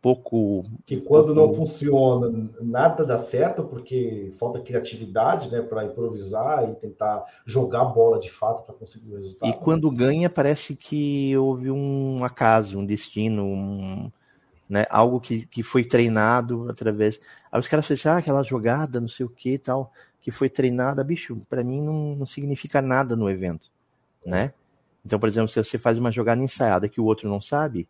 pouco. 0.06 0.62
Que 0.86 1.02
quando 1.02 1.34
pouco... 1.34 1.42
não 1.42 1.54
funciona, 1.56 2.50
nada 2.62 3.04
dá 3.04 3.18
certo, 3.18 3.64
porque 3.64 4.32
falta 4.38 4.60
criatividade 4.60 5.50
né, 5.50 5.62
para 5.62 5.84
improvisar 5.84 6.70
e 6.70 6.76
tentar 6.76 7.26
jogar 7.44 7.82
a 7.82 7.86
bola 7.86 8.20
de 8.20 8.30
fato 8.30 8.66
para 8.66 8.76
conseguir 8.76 9.14
o 9.14 9.16
resultado. 9.16 9.50
E 9.50 9.54
quando 9.54 9.90
ganha, 9.90 10.30
parece 10.30 10.76
que 10.76 11.36
houve 11.36 11.72
um 11.72 12.24
acaso, 12.24 12.78
um 12.78 12.86
destino, 12.86 13.46
um, 13.46 14.12
né, 14.70 14.86
algo 14.92 15.20
que, 15.20 15.48
que 15.48 15.64
foi 15.64 15.84
treinado 15.84 16.70
através. 16.70 17.20
Aí 17.52 17.60
os 17.60 17.68
caras 17.68 17.88
falam 17.88 17.98
assim, 18.00 18.10
ah, 18.10 18.18
aquela 18.18 18.44
jogada, 18.44 19.02
não 19.02 19.08
sei 19.08 19.26
o 19.26 19.30
que 19.30 19.58
tal, 19.58 19.92
que 20.22 20.30
foi 20.30 20.50
treinada, 20.50 21.04
bicho, 21.04 21.36
para 21.50 21.64
mim 21.64 21.82
não, 21.82 22.16
não 22.16 22.26
significa 22.28 22.80
nada 22.80 23.16
no 23.16 23.28
evento, 23.28 23.72
né? 24.24 24.54
Então, 25.06 25.20
por 25.20 25.30
exemplo, 25.30 25.50
se 25.50 25.64
você 25.64 25.78
faz 25.78 25.98
uma 25.98 26.12
jogada 26.12 26.42
ensaiada 26.42 26.90
que 26.90 27.00
o 27.00 27.06
outro 27.06 27.30
não 27.30 27.40
sabe, 27.40 27.88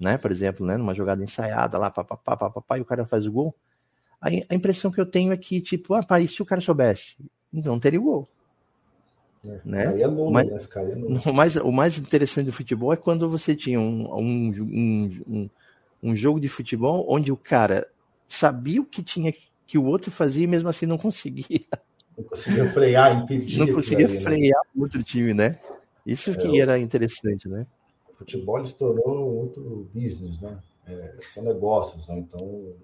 né? 0.00 0.16
Por 0.16 0.30
exemplo, 0.30 0.64
né? 0.64 0.76
Numa 0.76 0.94
jogada 0.94 1.22
ensaiada 1.22 1.76
lá, 1.76 1.90
papapá, 1.90 2.36
papapá, 2.36 2.78
e 2.78 2.80
o 2.80 2.84
cara 2.84 3.04
faz 3.04 3.26
o 3.26 3.32
gol. 3.32 3.54
A, 4.20 4.28
a 4.28 4.54
impressão 4.54 4.90
que 4.90 5.00
eu 5.00 5.06
tenho 5.06 5.32
é 5.32 5.36
que, 5.36 5.60
tipo, 5.60 5.94
ah, 5.94 6.02
pai, 6.02 6.26
se 6.26 6.40
o 6.40 6.46
cara 6.46 6.60
soubesse? 6.60 7.16
Então 7.52 7.72
não 7.72 7.80
teria 7.80 8.00
o 8.00 8.04
gol. 8.04 8.28
É, 9.44 9.60
né? 9.64 10.06
Nulo, 10.06 10.32
mas, 10.32 10.48
né? 10.48 10.58
O, 11.26 11.32
mais, 11.32 11.56
o 11.56 11.70
mais 11.70 11.98
interessante 11.98 12.46
do 12.46 12.52
futebol 12.52 12.92
é 12.92 12.96
quando 12.96 13.28
você 13.28 13.54
tinha 13.54 13.78
um, 13.78 14.12
um, 14.14 14.50
um, 14.50 15.22
um, 15.28 15.50
um 16.02 16.16
jogo 16.16 16.40
de 16.40 16.48
futebol 16.48 17.04
onde 17.08 17.30
o 17.30 17.36
cara 17.36 17.86
sabia 18.26 18.80
o 18.80 18.84
que 18.84 19.02
tinha 19.02 19.32
que 19.66 19.78
o 19.78 19.84
outro 19.84 20.10
fazia 20.10 20.44
e 20.44 20.46
mesmo 20.46 20.68
assim 20.68 20.86
não 20.86 20.96
conseguia. 20.96 21.60
Não 22.16 22.24
conseguia 22.24 22.68
frear, 22.70 23.22
impedir. 23.22 23.58
Não 23.58 23.72
conseguia 23.72 24.08
né? 24.08 24.20
frear 24.20 24.60
o 24.74 24.80
outro 24.80 25.02
time, 25.02 25.34
né? 25.34 25.58
Isso 26.08 26.30
é, 26.30 26.34
que 26.34 26.60
era 26.60 26.78
interessante, 26.78 27.48
né? 27.48 27.66
futebol 28.18 28.64
se 28.64 28.74
tornou 28.74 29.32
muito 29.32 29.88
business, 29.94 30.40
né? 30.40 30.58
É, 30.86 31.14
são 31.32 31.44
negócios, 31.44 32.08
né? 32.08 32.18
Então, 32.18 32.74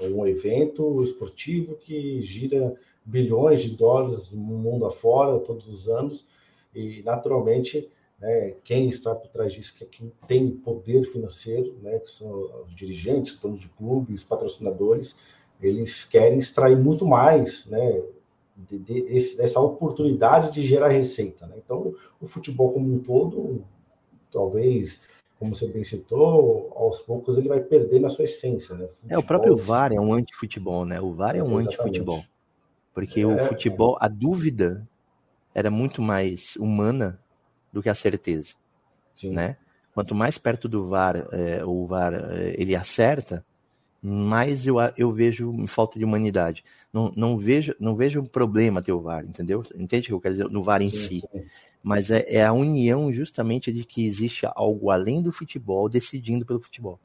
é 0.00 0.06
um 0.08 0.26
evento 0.26 1.02
esportivo 1.02 1.76
que 1.76 2.20
gira 2.22 2.74
bilhões 3.04 3.62
de 3.62 3.76
dólares 3.76 4.30
no 4.32 4.40
mundo 4.40 4.84
afora 4.84 5.38
todos 5.38 5.66
os 5.66 5.88
anos 5.88 6.26
e, 6.74 7.02
naturalmente, 7.02 7.88
né, 8.18 8.54
quem 8.64 8.88
está 8.88 9.14
por 9.14 9.28
trás 9.28 9.52
disso, 9.52 9.74
que 9.76 9.84
é 9.84 9.86
quem 9.86 10.12
tem 10.26 10.50
poder 10.50 11.04
financeiro, 11.06 11.74
né, 11.82 11.98
que 11.98 12.10
são 12.10 12.64
os 12.66 12.74
dirigentes, 12.74 13.36
donos 13.36 13.60
de 13.60 13.68
clubes, 13.68 14.22
patrocinadores, 14.22 15.16
eles 15.60 16.04
querem 16.04 16.38
extrair 16.38 16.76
muito 16.76 17.06
mais, 17.06 17.66
né, 17.66 18.02
de, 18.68 18.78
de, 18.78 19.36
dessa 19.36 19.60
oportunidade 19.60 20.52
de 20.52 20.62
gerar 20.62 20.88
receita. 20.88 21.46
Né? 21.46 21.56
Então, 21.64 21.94
o 22.20 22.26
futebol 22.26 22.72
como 22.72 22.92
um 22.92 22.98
todo 22.98 23.64
talvez, 24.32 25.00
como 25.38 25.54
você 25.54 25.66
bem 25.66 25.84
citou, 25.84 26.72
aos 26.74 27.00
poucos 27.00 27.36
ele 27.36 27.48
vai 27.48 27.60
perder 27.60 28.00
na 28.00 28.08
sua 28.08 28.24
essência, 28.24 28.74
né? 28.74 28.86
Futebol, 28.88 29.10
é, 29.10 29.18
o 29.18 29.22
próprio 29.22 29.56
VAR 29.56 29.92
é 29.92 30.00
um 30.00 30.14
antifutebol, 30.14 30.84
né? 30.86 31.00
O 31.00 31.12
VAR 31.12 31.36
é 31.36 31.42
um 31.42 31.58
antifutebol. 31.58 32.24
Porque 32.94 33.20
é, 33.20 33.26
o 33.26 33.38
futebol, 33.46 33.96
a 34.00 34.08
dúvida 34.08 34.86
era 35.54 35.70
muito 35.70 36.00
mais 36.00 36.56
humana 36.56 37.20
do 37.72 37.82
que 37.82 37.88
a 37.88 37.94
certeza, 37.94 38.54
Sim. 39.14 39.32
né? 39.32 39.56
Quanto 39.94 40.14
mais 40.14 40.38
perto 40.38 40.68
do 40.68 40.86
VAR 40.86 41.28
é, 41.32 41.64
o 41.64 41.86
VAR 41.86 42.14
é, 42.14 42.54
ele 42.56 42.74
acerta, 42.74 43.44
mais 44.02 44.66
eu, 44.66 44.76
eu 44.96 45.12
vejo 45.12 45.54
falta 45.66 45.98
de 45.98 46.04
humanidade. 46.04 46.64
Não, 46.92 47.12
não 47.16 47.38
vejo 47.38 47.74
não 47.78 47.94
vejo 47.94 48.20
um 48.20 48.26
problema 48.26 48.82
ter 48.82 48.92
o 48.92 49.00
VAR, 49.00 49.24
entendeu? 49.24 49.62
Entende 49.76 50.06
o 50.06 50.08
que 50.08 50.12
eu 50.14 50.20
quero 50.20 50.34
dizer? 50.34 50.50
No 50.50 50.62
VAR 50.62 50.82
em 50.82 50.90
sim, 50.90 50.96
si. 50.96 51.20
Sim 51.20 51.44
mas 51.82 52.10
é, 52.10 52.24
é, 52.28 52.44
a 52.44 52.52
união 52.52 53.12
justamente 53.12 53.72
de 53.72 53.84
que 53.84 54.06
existe 54.06 54.46
algo 54.54 54.90
além 54.90 55.20
do 55.20 55.32
futebol 55.32 55.88
decidindo 55.88 56.46
pelo 56.46 56.60
futebol. 56.60 56.98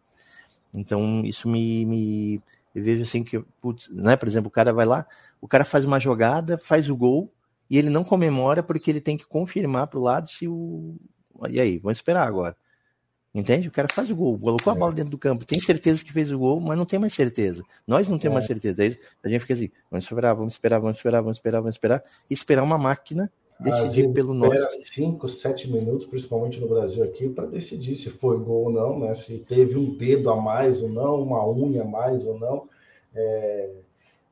Então 0.73 1.23
isso 1.25 1.49
me, 1.49 1.85
me 1.85 2.41
eu 2.75 2.83
vejo 2.83 3.01
assim 3.01 3.23
que, 3.23 3.39
putz, 3.59 3.89
né, 3.89 4.15
por 4.15 4.27
exemplo, 4.27 4.49
o 4.49 4.51
cara 4.51 4.71
vai 4.71 4.85
lá, 4.85 5.07
o 5.41 5.47
cara 5.47 5.65
faz 5.65 5.83
uma 5.83 5.99
jogada, 5.99 6.57
faz 6.57 6.89
o 6.89 6.95
gol 6.95 7.31
e 7.69 7.77
ele 7.77 7.89
não 7.89 8.03
comemora 8.03 8.61
porque 8.61 8.91
ele 8.91 9.01
tem 9.01 9.17
que 9.17 9.25
confirmar 9.25 9.87
para 9.87 9.99
o 9.99 10.03
lado 10.03 10.29
se 10.29 10.47
o 10.47 10.95
e 11.49 11.59
aí, 11.59 11.77
vamos 11.77 11.99
esperar 11.99 12.27
agora. 12.27 12.55
Entende? 13.37 13.67
O 13.67 13.71
cara 13.71 13.87
faz 13.93 14.09
o 14.09 14.15
gol, 14.15 14.35
colocou 14.39 14.73
a 14.73 14.75
é. 14.75 14.79
bola 14.79 14.91
dentro 14.91 15.11
do 15.11 15.17
campo, 15.17 15.45
tem 15.45 15.61
certeza 15.61 16.03
que 16.03 16.11
fez 16.11 16.31
o 16.31 16.39
gol, 16.39 16.59
mas 16.59 16.75
não 16.75 16.85
tem 16.85 16.97
mais 16.97 17.13
certeza. 17.13 17.63
Nós 17.85 18.09
não 18.09 18.17
temos 18.17 18.33
é. 18.33 18.37
mais 18.39 18.47
certeza. 18.47 18.81
Aí 18.81 18.97
a 19.23 19.29
gente 19.29 19.41
fica 19.41 19.53
assim, 19.53 19.69
vamos 19.91 20.05
esperar, 20.05 20.33
vamos 20.33 20.53
esperar, 20.53 20.79
vamos 20.79 20.97
esperar, 20.97 21.21
vamos 21.21 21.37
esperar, 21.37 21.59
vamos 21.59 21.75
esperar, 21.75 22.03
e 22.27 22.33
esperar 22.33 22.63
uma 22.63 22.79
máquina 22.79 23.31
decidir 23.59 24.11
pelo 24.11 24.33
nosso. 24.33 24.67
cinco, 24.91 25.29
sete 25.29 25.69
minutos, 25.69 26.07
principalmente 26.07 26.59
no 26.59 26.67
Brasil 26.67 27.03
aqui, 27.03 27.29
para 27.29 27.45
decidir 27.45 27.93
se 27.93 28.09
foi 28.09 28.39
gol 28.39 28.65
ou 28.65 28.71
não, 28.71 28.99
né? 28.99 29.13
Se 29.13 29.37
teve 29.37 29.77
um 29.77 29.95
dedo 29.95 30.31
a 30.31 30.35
mais 30.35 30.81
ou 30.81 30.89
não, 30.89 31.21
uma 31.21 31.47
unha 31.47 31.83
a 31.83 31.85
mais 31.85 32.25
ou 32.25 32.39
não. 32.39 32.67
É, 33.13 33.69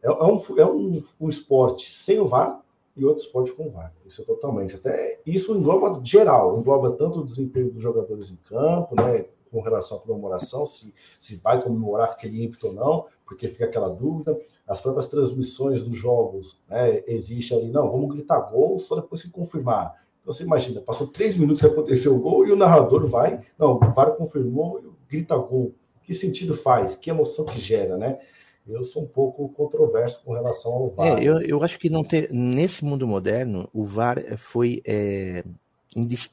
é, 0.01 0.07
é 0.07 0.23
um, 0.23 0.41
é 0.57 0.65
um, 0.65 1.03
um 1.21 1.29
esporte 1.29 1.91
sem 1.91 2.19
o 2.19 2.27
VAR 2.27 2.59
e 2.95 3.03
outro 3.03 3.23
esporte 3.23 3.53
com 3.53 3.69
VAR. 3.69 3.93
Isso 4.05 4.21
é 4.21 4.25
totalmente. 4.25 4.75
Até 4.75 5.19
isso 5.25 5.55
engloba 5.55 5.99
geral, 6.03 6.57
engloba 6.57 6.91
tanto 6.93 7.19
o 7.19 7.25
desempenho 7.25 7.71
dos 7.71 7.81
jogadores 7.81 8.29
em 8.29 8.37
campo, 8.37 8.95
né? 8.95 9.25
Com 9.51 9.61
relação 9.61 9.97
à 9.97 10.01
comemoração, 10.01 10.65
se, 10.65 10.93
se 11.19 11.35
vai 11.37 11.61
comemorar 11.61 12.09
aquele 12.09 12.43
ímpeto 12.43 12.67
ou 12.67 12.73
não, 12.73 13.05
porque 13.25 13.47
fica 13.47 13.65
aquela 13.65 13.89
dúvida 13.89 14.37
as 14.67 14.81
próprias 14.81 15.07
transmissões 15.07 15.83
dos 15.83 15.97
jogos, 15.97 16.59
né, 16.67 17.03
existe 17.07 17.53
ali, 17.53 17.69
não, 17.69 17.89
vamos 17.91 18.15
gritar 18.15 18.39
gol 18.39 18.79
só 18.79 18.95
depois 18.95 19.21
que 19.21 19.29
confirmar. 19.29 19.93
Então 20.21 20.33
você 20.33 20.43
imagina, 20.43 20.81
passou 20.81 21.07
três 21.07 21.37
minutos 21.37 21.61
que 21.61 21.67
aconteceu 21.67 22.15
o 22.15 22.19
gol 22.19 22.47
e 22.47 22.51
o 22.51 22.55
narrador 22.55 23.05
vai, 23.05 23.41
não, 23.59 23.75
o 23.75 23.79
VAR 23.79 24.15
confirmou, 24.15 24.81
grita 25.07 25.37
gol. 25.37 25.75
Que 26.01 26.13
sentido 26.13 26.55
faz? 26.55 26.95
Que 26.95 27.09
emoção 27.09 27.45
que 27.45 27.59
gera, 27.59 27.97
né? 27.97 28.19
Eu 28.67 28.83
sou 28.83 29.03
um 29.03 29.07
pouco 29.07 29.47
controverso 29.49 30.21
com 30.23 30.33
relação 30.33 30.71
ao 30.71 30.89
VAR. 30.89 31.19
É, 31.19 31.23
eu, 31.23 31.39
eu 31.41 31.63
acho 31.63 31.77
que 31.77 31.89
não 31.89 32.03
ter, 32.03 32.31
nesse 32.31 32.83
mundo 32.83 33.07
moderno, 33.07 33.69
o 33.71 33.85
VAR 33.85 34.17
foi 34.37 34.81
é, 34.85 35.43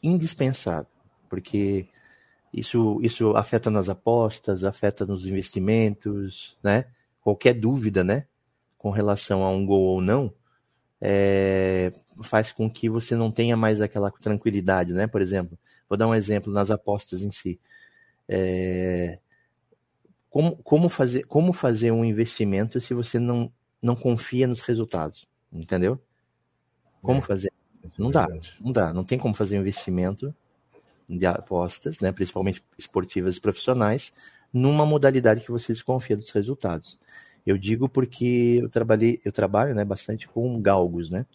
indispensável, 0.03 0.91
porque 1.29 1.87
isso, 2.53 2.99
isso 3.03 3.37
afeta 3.37 3.71
nas 3.71 3.89
apostas, 3.89 4.65
afeta 4.65 5.05
nos 5.05 5.27
investimentos, 5.27 6.57
né? 6.63 6.87
qualquer 7.23 7.55
dúvida, 7.55 8.05
né, 8.05 8.27
com 8.77 8.91
relação 8.91 9.45
a 9.45 9.51
um 9.51 9.65
gol 9.65 9.83
ou 9.83 10.01
não, 10.01 10.33
é, 11.01 11.91
faz 12.23 12.53
com 12.53 12.69
que 12.69 12.89
você 12.89 13.15
não 13.15 13.31
tenha 13.31 13.57
mais 13.57 13.81
aquela 13.81 14.11
tranquilidade, 14.11 14.93
né? 14.93 15.07
Por 15.07 15.21
exemplo, 15.21 15.59
vou 15.89 15.97
dar 15.97 16.07
um 16.07 16.15
exemplo 16.15 16.53
nas 16.53 16.71
apostas 16.71 17.23
em 17.23 17.31
si. 17.31 17.59
É, 18.29 19.19
como, 20.33 20.57
como, 20.57 20.89
fazer, 20.89 21.25
como 21.25 21.53
fazer 21.53 21.91
um 21.91 22.03
investimento 22.03 22.81
se 22.81 22.95
você 22.95 23.19
não, 23.19 23.53
não 23.83 23.95
confia 23.95 24.47
nos 24.47 24.63
resultados? 24.63 25.29
Entendeu? 25.53 26.01
Como 27.03 27.19
é, 27.19 27.23
fazer? 27.23 27.53
É 27.85 27.89
não 27.99 28.11
dá, 28.11 28.27
não 28.59 28.73
dá. 28.73 28.95
Não 28.95 29.05
tem 29.05 29.19
como 29.19 29.35
fazer 29.35 29.59
um 29.59 29.61
investimento 29.61 30.35
de 31.07 31.27
apostas, 31.27 32.01
né, 32.01 32.11
principalmente 32.13 32.65
esportivas 32.79 33.37
e 33.37 33.41
profissionais, 33.43 34.11
numa 34.51 34.87
modalidade 34.87 35.43
que 35.43 35.51
você 35.51 35.75
desconfia 35.75 36.17
dos 36.17 36.31
resultados. 36.31 36.99
Eu 37.45 37.59
digo 37.59 37.87
porque 37.87 38.61
eu 38.63 38.71
trabalhei, 38.71 39.21
eu 39.23 39.33
trabalho, 39.33 39.75
né, 39.75 39.85
bastante 39.85 40.27
com 40.27 40.63
galgos, 40.63 41.11
né? 41.11 41.27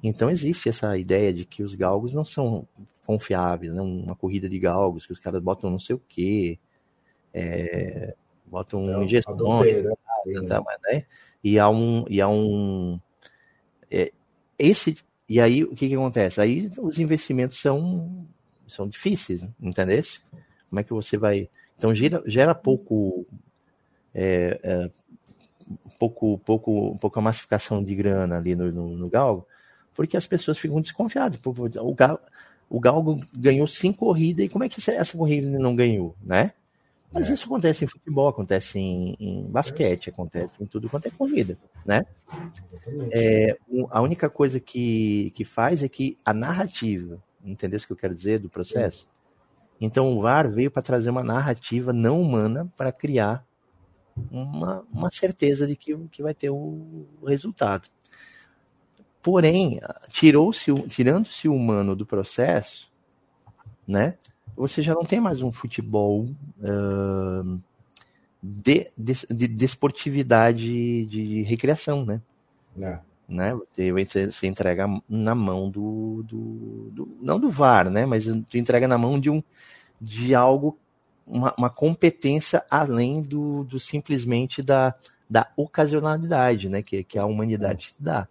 Então 0.00 0.30
existe 0.30 0.68
essa 0.68 0.96
ideia 0.96 1.34
de 1.34 1.44
que 1.44 1.64
os 1.64 1.74
galgos 1.74 2.14
não 2.14 2.22
são 2.22 2.68
confiáveis, 3.04 3.74
né? 3.74 3.82
Uma 3.82 4.14
corrida 4.14 4.48
de 4.48 4.60
galgos 4.60 5.06
que 5.06 5.12
os 5.12 5.18
caras 5.18 5.42
botam 5.42 5.68
não 5.70 5.78
sei 5.80 5.96
o 5.96 6.02
quê, 6.08 6.56
é, 7.34 8.14
botam 8.48 8.82
não, 8.82 9.02
injeções, 9.02 9.84
tá, 10.48 10.62
né? 10.90 11.04
E 11.42 11.58
há 11.58 11.68
um, 11.68 12.04
e 12.08 12.20
há 12.20 12.28
um, 12.28 12.96
é, 13.90 14.12
esse 14.58 14.98
e 15.28 15.40
aí 15.40 15.62
o 15.62 15.74
que 15.74 15.88
que 15.88 15.94
acontece? 15.94 16.40
Aí 16.40 16.70
os 16.78 16.98
investimentos 16.98 17.60
são 17.60 18.26
são 18.66 18.88
difíceis, 18.88 19.42
entendeu? 19.60 20.02
Como 20.68 20.80
é 20.80 20.84
que 20.84 20.92
você 20.92 21.16
vai 21.16 21.48
então 21.78 21.94
gera, 21.94 22.20
gera 22.26 22.54
pouco, 22.56 23.24
é, 24.12 24.58
é, 24.64 24.90
pouco, 25.96 26.38
pouco, 26.38 26.98
pouca 27.00 27.20
massificação 27.20 27.82
de 27.84 27.94
grana 27.94 28.36
ali 28.36 28.56
no, 28.56 28.72
no, 28.72 28.96
no 28.96 29.08
Galgo, 29.08 29.46
porque 29.94 30.16
as 30.16 30.26
pessoas 30.26 30.58
ficam 30.58 30.80
desconfiadas. 30.80 31.38
O 31.44 31.94
Galgo, 31.94 32.20
o 32.68 32.80
Galgo 32.80 33.16
ganhou 33.32 33.66
cinco 33.68 34.06
corridas 34.06 34.44
e 34.44 34.48
como 34.48 34.64
é 34.64 34.68
que 34.68 34.90
essa 34.90 35.16
corrida 35.16 35.48
não 35.58 35.76
ganhou, 35.76 36.16
né? 36.20 36.52
Mas 37.12 37.28
é. 37.28 37.32
isso 37.32 37.46
acontece 37.46 37.84
em 37.84 37.88
futebol, 37.88 38.28
acontece 38.28 38.78
em, 38.78 39.16
em, 39.18 39.46
basquete, 39.50 40.10
acontece 40.10 40.54
em 40.60 40.66
tudo 40.66 40.88
quanto 40.88 41.06
é 41.06 41.10
corrida, 41.10 41.58
né? 41.84 42.04
É, 43.10 43.56
a 43.90 44.00
única 44.02 44.28
coisa 44.28 44.60
que, 44.60 45.30
que 45.34 45.44
faz 45.44 45.82
é 45.82 45.88
que 45.88 46.18
a 46.24 46.34
narrativa, 46.34 47.22
entendeu 47.42 47.78
o 47.78 47.86
que 47.86 47.92
eu 47.92 47.96
quero 47.96 48.14
dizer 48.14 48.40
do 48.40 48.50
processo? 48.50 49.08
Então 49.80 50.10
o 50.10 50.20
VAR 50.20 50.50
veio 50.50 50.70
para 50.70 50.82
trazer 50.82 51.08
uma 51.08 51.22
narrativa 51.22 51.92
não 51.92 52.20
humana 52.20 52.68
para 52.76 52.92
criar 52.92 53.46
uma, 54.30 54.84
uma 54.92 55.10
certeza 55.10 55.66
de 55.66 55.76
que, 55.76 55.96
que 56.08 56.22
vai 56.22 56.34
ter 56.34 56.50
o 56.50 57.06
resultado. 57.26 57.88
Porém, 59.22 59.80
tirou-se, 60.08 60.72
tirando-se 60.88 61.48
o 61.48 61.54
humano 61.54 61.94
do 61.94 62.06
processo, 62.06 62.90
né? 63.86 64.16
Você 64.58 64.82
já 64.82 64.92
não 64.92 65.04
tem 65.04 65.20
mais 65.20 65.40
um 65.40 65.52
futebol 65.52 66.26
uh, 66.58 67.60
de, 68.42 68.90
de, 68.98 69.14
de 69.30 69.46
desportividade 69.46 71.06
de 71.06 71.42
recreação, 71.42 72.04
né? 72.04 72.20
É. 72.80 72.98
né? 73.28 73.52
Você, 73.54 74.26
você 74.26 74.46
entrega 74.48 74.86
na 75.08 75.32
mão 75.32 75.70
do, 75.70 76.24
do, 76.24 76.90
do, 76.90 77.18
não 77.20 77.38
do 77.38 77.48
VAR, 77.48 77.88
né? 77.88 78.04
Mas 78.04 78.24
tu 78.48 78.58
entrega 78.58 78.88
na 78.88 78.98
mão 78.98 79.20
de 79.20 79.30
um 79.30 79.40
de 80.00 80.34
algo 80.34 80.76
uma, 81.24 81.54
uma 81.56 81.70
competência 81.70 82.64
além 82.68 83.22
do, 83.22 83.62
do 83.62 83.78
simplesmente 83.78 84.60
da, 84.60 84.92
da 85.30 85.52
ocasionalidade, 85.56 86.68
né? 86.68 86.82
Que, 86.82 87.04
que 87.04 87.16
a 87.16 87.24
humanidade 87.24 87.86
te 87.86 87.94
dá. 87.96 88.26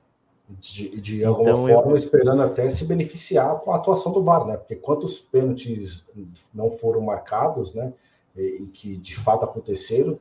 De, 0.49 1.01
de 1.01 1.25
alguma 1.25 1.49
então, 1.49 1.67
forma, 1.67 1.91
eu... 1.91 1.95
esperando 1.97 2.41
até 2.41 2.69
se 2.69 2.85
beneficiar 2.85 3.59
com 3.59 3.71
a 3.71 3.75
atuação 3.75 4.13
do 4.13 4.23
VAR, 4.23 4.45
né? 4.45 4.55
Porque 4.55 4.75
quantos 4.77 5.19
pênaltis 5.19 6.05
não 6.53 6.71
foram 6.71 7.01
marcados, 7.01 7.73
né? 7.73 7.93
E, 8.35 8.63
e 8.63 8.67
que 8.67 8.95
de 8.95 9.15
fato 9.15 9.43
aconteceram, 9.43 10.17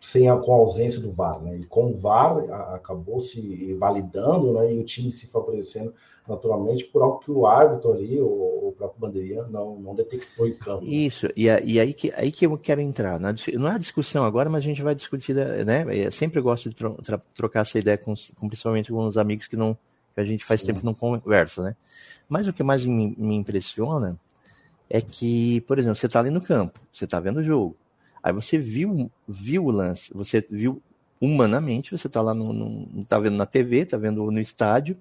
sem 0.00 0.28
a, 0.28 0.36
com 0.36 0.52
a 0.52 0.56
ausência 0.56 0.98
do 0.98 1.12
VAR, 1.12 1.40
né? 1.42 1.58
E 1.58 1.64
com 1.64 1.90
o 1.90 1.94
VAR 1.94 2.38
a, 2.50 2.74
acabou 2.74 3.20
se 3.20 3.74
validando, 3.74 4.52
né? 4.54 4.72
E 4.72 4.78
o 4.78 4.84
time 4.84 5.10
se 5.10 5.26
favorecendo 5.26 5.92
naturalmente 6.26 6.84
por 6.84 7.02
algo 7.02 7.18
que 7.18 7.30
o 7.30 7.46
árbitro 7.46 7.92
ali, 7.92 8.20
o, 8.20 8.24
o 8.68 8.74
próprio 8.76 9.00
bandeirinha, 9.00 9.44
não, 9.44 9.78
não 9.78 9.94
detectou 9.94 10.46
em 10.46 10.54
campo. 10.54 10.84
Isso, 10.84 11.28
e, 11.36 11.46
e, 11.46 11.80
aí, 11.80 11.92
que, 11.92 12.12
aí 12.14 12.32
que 12.32 12.46
eu 12.46 12.56
quero 12.56 12.80
entrar. 12.80 13.20
Na, 13.20 13.34
não 13.54 13.70
é 13.70 13.78
discussão 13.78 14.24
agora, 14.24 14.48
mas 14.48 14.64
a 14.64 14.66
gente 14.66 14.82
vai 14.82 14.94
discutir, 14.94 15.34
né? 15.34 15.84
Eu 15.88 16.12
sempre 16.12 16.40
gosto 16.40 16.70
de 16.70 16.76
tro, 16.76 16.96
trocar 17.34 17.60
essa 17.60 17.78
ideia 17.78 17.98
com, 17.98 18.14
com, 18.38 18.48
principalmente 18.48 18.90
com 18.90 19.06
os 19.06 19.18
amigos 19.18 19.46
que 19.46 19.56
não 19.56 19.76
que 20.14 20.20
a 20.20 20.24
gente 20.24 20.44
faz 20.44 20.62
tempo 20.62 20.80
não 20.84 20.92
conversa, 20.92 21.62
né? 21.62 21.76
Mas 22.28 22.48
o 22.48 22.52
que 22.52 22.64
mais 22.64 22.84
me, 22.84 23.14
me 23.16 23.36
impressiona 23.36 24.18
é 24.88 25.00
que, 25.00 25.60
por 25.62 25.78
exemplo, 25.78 25.96
você 25.96 26.06
está 26.06 26.18
ali 26.18 26.30
no 26.30 26.42
campo, 26.42 26.80
você 26.92 27.04
está 27.04 27.20
vendo 27.20 27.38
o 27.38 27.42
jogo, 27.42 27.76
Aí 28.22 28.32
você 28.32 28.58
viu, 28.58 29.10
viu 29.26 29.64
o 29.64 29.70
lance, 29.70 30.12
você 30.14 30.44
viu 30.50 30.82
humanamente, 31.20 31.96
você 31.96 32.08
tá 32.08 32.20
lá 32.20 32.34
no, 32.34 32.52
no 32.52 33.04
tá 33.04 33.18
vendo 33.18 33.36
na 33.36 33.46
TV, 33.46 33.84
tá 33.84 33.96
vendo 33.96 34.30
no 34.30 34.40
estádio, 34.40 34.96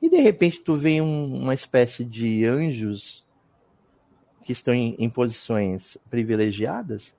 e 0.00 0.10
de 0.10 0.16
repente 0.16 0.60
tu 0.60 0.74
vê 0.74 1.00
um, 1.00 1.42
uma 1.42 1.54
espécie 1.54 2.04
de 2.04 2.44
anjos 2.44 3.24
que 4.42 4.52
estão 4.52 4.74
em, 4.74 4.96
em 4.98 5.08
posições 5.08 5.96
privilegiadas 6.10 7.14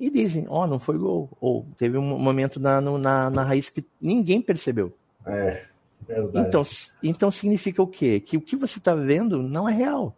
e 0.00 0.10
dizem, 0.10 0.46
ó, 0.48 0.64
oh, 0.64 0.66
não 0.66 0.78
foi 0.78 0.98
gol. 0.98 1.28
Ou 1.40 1.66
teve 1.76 1.98
um 1.98 2.18
momento 2.18 2.58
na, 2.58 2.80
no, 2.80 2.98
na, 2.98 3.30
na 3.30 3.44
raiz 3.44 3.68
que 3.68 3.84
ninguém 4.00 4.40
percebeu. 4.40 4.96
É, 5.26 5.66
verdade. 6.06 6.48
Então, 6.48 6.62
então 7.02 7.30
significa 7.30 7.82
o 7.82 7.86
quê? 7.86 8.18
Que 8.20 8.36
o 8.36 8.40
que 8.40 8.56
você 8.56 8.78
está 8.78 8.94
vendo 8.94 9.42
não 9.42 9.68
é 9.68 9.72
real. 9.72 10.16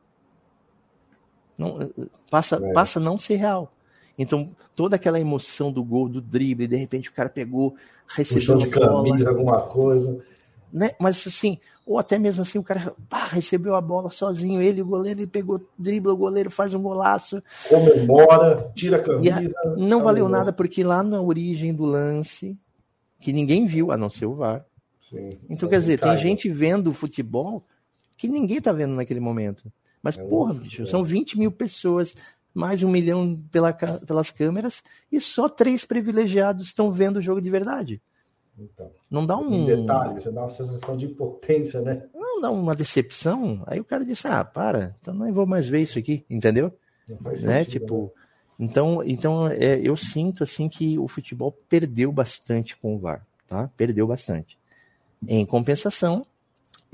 Não, 1.59 1.91
passa, 2.31 2.57
é. 2.57 2.73
passa 2.73 2.99
a 2.99 3.03
não 3.03 3.19
ser 3.19 3.37
real. 3.37 3.73
Então, 4.19 4.55
toda 4.75 4.97
aquela 4.97 5.21
emoção 5.21 5.71
do 5.71 5.85
gol, 5.85 6.09
do 6.09 6.21
drible, 6.21 6.67
de 6.67 6.77
repente 6.77 7.11
o 7.11 7.13
cara 7.13 7.29
pegou, 7.29 7.75
recebeu 8.07 8.57
de 8.57 8.67
a 8.67 8.71
bola. 8.71 9.09
Camisa, 9.09 9.31
alguma 9.31 9.63
coisa. 9.63 10.19
Né? 10.73 10.91
Mas 10.99 11.27
assim, 11.27 11.59
ou 11.87 11.99
até 11.99 12.19
mesmo 12.19 12.43
assim, 12.43 12.59
o 12.59 12.63
cara 12.63 12.95
pá, 13.09 13.27
recebeu 13.27 13.75
a 13.77 13.81
bola 13.81 14.11
sozinho, 14.11 14.61
ele, 14.61 14.83
o 14.83 14.87
goleiro, 14.87 15.21
ele 15.21 15.27
pegou, 15.27 15.61
dribla 15.79 16.13
o 16.13 16.17
goleiro, 16.17 16.51
faz 16.51 16.75
um 16.75 16.83
golaço. 16.83 17.43
Comemora, 17.69 18.73
tira 18.75 18.97
a 18.97 19.03
camisa. 19.03 19.55
A, 19.65 19.69
não 19.77 20.03
valeu 20.03 20.29
nada, 20.29 20.53
porque 20.53 20.83
lá 20.83 21.03
na 21.03 21.21
origem 21.21 21.73
do 21.73 21.85
lance, 21.85 22.59
que 23.21 23.33
ninguém 23.33 23.67
viu, 23.67 23.93
a 23.93 23.97
não 23.97 24.11
ser 24.11 24.27
o 24.27 24.35
VAR. 24.35 24.65
Sim, 24.99 25.39
então, 25.49 25.69
quer 25.69 25.79
dizer, 25.79 26.01
tem 26.01 26.19
gente 26.19 26.49
vendo 26.49 26.93
futebol 26.93 27.65
que 28.17 28.27
ninguém 28.27 28.61
tá 28.61 28.73
vendo 28.73 28.95
naquele 28.95 29.21
momento. 29.21 29.71
Mas, 30.03 30.19
é 30.19 30.25
porra, 30.25 30.55
bicho, 30.55 30.87
são 30.87 31.05
20 31.05 31.39
mil 31.39 31.53
pessoas 31.53 32.13
mais 32.57 32.83
um 32.83 32.89
milhão 32.89 33.37
pela, 33.53 33.71
pelas 33.71 34.31
câmeras 34.31 34.83
e 35.13 35.21
só 35.21 35.47
três 35.47 35.85
privilegiados 35.85 36.69
estão 36.69 36.91
vendo 36.91 37.19
o 37.19 37.21
jogo 37.21 37.39
de 37.39 37.51
verdade. 37.51 38.01
Então, 38.59 38.91
não 39.11 39.27
dá 39.27 39.37
um. 39.37 39.67
Detalhe, 39.67 40.15
você 40.15 40.33
dá 40.33 40.41
uma 40.41 40.49
sensação 40.49 40.97
de 40.97 41.05
impotência, 41.05 41.83
né? 41.83 42.07
Não 42.15 42.41
dá 42.41 42.51
uma 42.51 42.75
decepção. 42.75 43.63
Aí 43.67 43.79
o 43.79 43.85
cara 43.85 44.07
disse: 44.07 44.27
ah, 44.27 44.43
para, 44.43 44.97
então 44.99 45.13
não 45.13 45.31
vou 45.35 45.47
mais 45.47 45.69
ver 45.69 45.83
isso 45.83 45.99
aqui, 45.99 46.25
entendeu? 46.31 46.73
Não 47.07 47.33
né? 47.43 47.67
Tipo. 47.67 48.05
Né? 48.59 48.67
Então, 48.67 49.03
então 49.05 49.49
é, 49.49 49.79
eu 49.79 49.95
sinto 49.95 50.43
assim 50.43 50.67
que 50.67 50.99
o 50.99 51.07
futebol 51.07 51.53
perdeu 51.69 52.11
bastante 52.11 52.75
com 52.75 52.97
o 52.97 52.99
VAR, 52.99 53.27
tá? 53.47 53.71
Perdeu 53.77 54.07
bastante. 54.07 54.59
Em 55.29 55.45
compensação, 55.45 56.27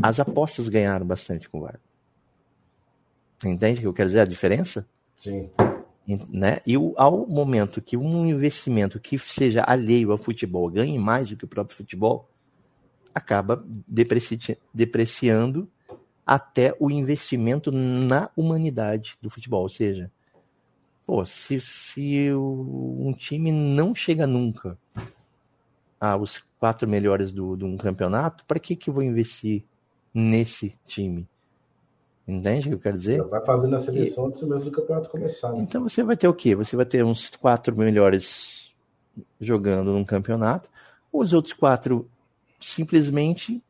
as 0.03 0.19
apostas 0.19 0.69
ganharam 0.69 1.07
bastante 1.07 1.49
com 1.49 1.59
o 1.59 1.61
VAR. 1.61 1.79
Entende 3.45 3.79
o 3.79 3.83
que 3.83 3.87
eu 3.87 3.95
quero 3.95 4.09
dizer 4.09 4.21
a 4.23 4.25
diferença? 4.25 4.85
Sim. 5.23 5.49
Né? 6.29 6.59
E 6.67 6.75
ao 6.97 7.27
momento 7.29 7.81
que 7.81 7.97
um 7.97 8.27
investimento 8.27 8.99
que 8.99 9.17
seja 9.17 9.63
alheio 9.65 10.11
ao 10.11 10.19
futebol 10.19 10.69
ganhe 10.69 10.99
mais 10.99 11.31
do 11.31 11.37
que 11.37 11.45
o 11.45 11.49
próprio 11.49 11.77
futebol, 11.77 12.29
acaba 13.15 13.65
depreci 13.87 14.37
depreciando 14.75 15.71
até 16.27 16.75
o 16.81 16.91
investimento 16.91 17.71
na 17.71 18.31
humanidade 18.37 19.17
do 19.23 19.31
futebol. 19.31 19.63
Ou 19.63 19.69
seja, 19.69 20.11
pô, 21.07 21.25
se, 21.25 21.61
se 21.61 22.33
um 22.35 23.13
time 23.13 23.53
não 23.53 23.95
chega 23.95 24.27
nunca 24.27 24.77
aos 26.01 26.45
quatro 26.59 26.89
melhores 26.89 27.31
do, 27.31 27.57
de 27.57 27.65
um 27.65 27.77
campeonato, 27.77 28.45
para 28.45 28.59
que, 28.59 28.75
que 28.75 28.91
eu 28.91 28.95
vou 28.95 29.05
investir 29.05 29.65
nesse 30.13 30.77
time? 30.85 31.29
Entende 32.27 32.61
o 32.61 32.71
que 32.71 32.75
eu 32.75 32.79
quero 32.79 32.97
dizer? 32.97 33.23
vai 33.25 33.45
fazendo 33.45 33.75
a 33.75 33.79
seleção 33.79 34.25
e... 34.25 34.29
antes 34.29 34.43
mesmo 34.43 34.71
do 34.71 34.77
campeonato 34.77 35.11
começar. 35.11 35.53
Né? 35.53 35.61
Então 35.61 35.83
você 35.83 36.03
vai 36.03 36.17
ter 36.17 36.29
o 36.29 36.35
quê? 36.35 36.55
Você 36.55 36.77
vai 36.77 36.87
ter 36.87 37.05
uns 37.05 37.29
quatro 37.37 37.77
melhores 37.77 38.73
jogando 39.41 39.93
num 39.93 40.05
campeonato, 40.05 40.71
os 41.13 41.33
outros 41.33 41.53
quatro 41.53 42.09
simplesmente 42.61 43.63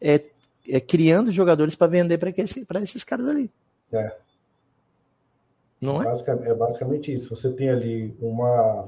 é, 0.00 0.22
é 0.68 0.80
criando 0.80 1.30
jogadores 1.30 1.74
para 1.74 1.86
vender 1.86 2.18
para 2.18 2.82
esses 2.82 3.04
caras 3.04 3.28
ali. 3.28 3.50
É. 3.92 4.16
Não 5.80 6.02
é? 6.02 6.06
é 6.06 6.54
basicamente 6.54 7.12
isso. 7.12 7.34
Você 7.34 7.52
tem 7.52 7.68
ali 7.68 8.16
uma, 8.20 8.86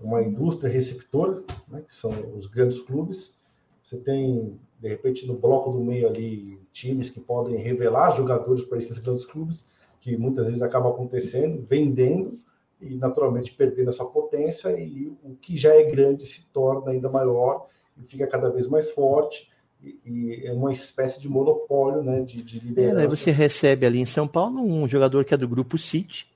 uma 0.00 0.22
indústria 0.22 0.72
receptora, 0.72 1.42
né, 1.68 1.82
que 1.86 1.94
são 1.94 2.10
os 2.36 2.46
grandes 2.46 2.80
clubes. 2.80 3.34
Você 3.82 3.96
tem 3.98 4.58
de 4.80 4.88
repente 4.88 5.26
no 5.26 5.34
bloco 5.34 5.70
do 5.70 5.84
meio 5.84 6.08
ali 6.08 6.58
times 6.72 7.10
que 7.10 7.20
podem 7.20 7.56
revelar 7.56 8.16
jogadores 8.16 8.64
para 8.64 8.78
esses 8.78 8.98
grandes 8.98 9.24
clubes, 9.24 9.64
que 10.00 10.16
muitas 10.16 10.46
vezes 10.46 10.62
acaba 10.62 10.88
acontecendo, 10.88 11.64
vendendo 11.68 12.40
e 12.80 12.94
naturalmente 12.96 13.52
perdendo 13.52 13.90
essa 13.90 14.04
potência 14.04 14.70
e 14.80 15.12
o 15.22 15.36
que 15.36 15.56
já 15.56 15.74
é 15.74 15.84
grande 15.84 16.24
se 16.24 16.46
torna 16.46 16.92
ainda 16.92 17.10
maior 17.10 17.66
e 17.98 18.02
fica 18.04 18.26
cada 18.26 18.48
vez 18.48 18.66
mais 18.66 18.90
forte 18.90 19.50
e, 19.82 19.98
e 20.04 20.46
é 20.46 20.52
uma 20.52 20.72
espécie 20.72 21.20
de 21.20 21.28
monopólio, 21.28 22.02
né, 22.02 22.22
de, 22.22 22.42
de 22.42 22.58
liderança. 22.60 23.02
É, 23.02 23.06
você 23.06 23.30
recebe 23.30 23.84
ali 23.84 23.98
em 23.98 24.06
São 24.06 24.26
Paulo 24.26 24.62
um 24.62 24.88
jogador 24.88 25.24
que 25.26 25.34
é 25.34 25.36
do 25.36 25.48
grupo 25.48 25.76
City. 25.76 26.26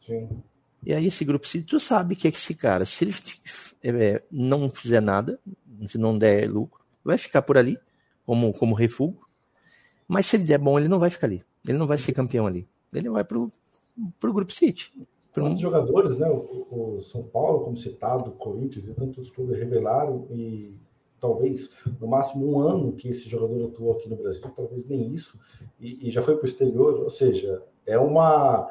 Sim. 0.00 0.28
E 0.84 0.92
aí 0.92 1.06
esse 1.06 1.24
grupo 1.24 1.46
City, 1.46 1.64
tu 1.64 1.78
sabe 1.78 2.16
que 2.16 2.26
é 2.26 2.30
esse 2.30 2.54
cara, 2.54 2.84
se 2.84 3.04
ele 3.04 4.04
é, 4.04 4.22
não 4.30 4.68
fizer 4.68 5.00
nada, 5.00 5.38
se 5.88 5.98
não 5.98 6.18
der 6.18 6.50
lucro, 6.50 6.85
vai 7.06 7.16
ficar 7.16 7.42
por 7.42 7.56
ali 7.56 7.78
como, 8.24 8.52
como 8.52 8.74
refúgio. 8.74 9.18
Mas 10.08 10.26
se 10.26 10.36
ele 10.36 10.44
der 10.44 10.58
bom, 10.58 10.78
ele 10.78 10.88
não 10.88 10.98
vai 10.98 11.10
ficar 11.10 11.26
ali. 11.26 11.42
Ele 11.66 11.78
não 11.78 11.86
vai 11.86 11.98
ser 11.98 12.12
campeão 12.12 12.46
ali. 12.46 12.68
Ele 12.92 13.08
vai 13.08 13.24
pro, 13.24 13.48
pro 14.20 14.32
Grupo 14.32 14.52
City. 14.52 14.92
Para 15.32 15.44
um... 15.44 15.56
jogadores, 15.56 16.18
né? 16.18 16.28
O, 16.28 16.96
o, 16.96 17.02
São 17.02 17.22
Paulo, 17.22 17.64
como 17.64 17.76
citado, 17.76 18.30
o 18.30 18.34
Corinthians 18.34 18.86
e 18.86 18.94
tantos 18.94 19.30
clubes 19.30 19.58
revelaram 19.58 20.26
e 20.30 20.74
talvez 21.20 21.70
no 22.00 22.06
máximo 22.06 22.52
um 22.52 22.60
ano 22.60 22.92
que 22.92 23.08
esse 23.08 23.28
jogador 23.28 23.66
atuou 23.66 23.92
aqui 23.92 24.08
no 24.08 24.16
Brasil, 24.16 24.48
talvez 24.54 24.86
nem 24.86 25.12
isso, 25.12 25.38
e, 25.80 26.08
e 26.08 26.10
já 26.10 26.22
foi 26.22 26.36
para 26.36 26.44
o 26.44 26.48
exterior. 26.48 27.00
Ou 27.00 27.10
seja, 27.10 27.62
é 27.84 27.98
uma 27.98 28.68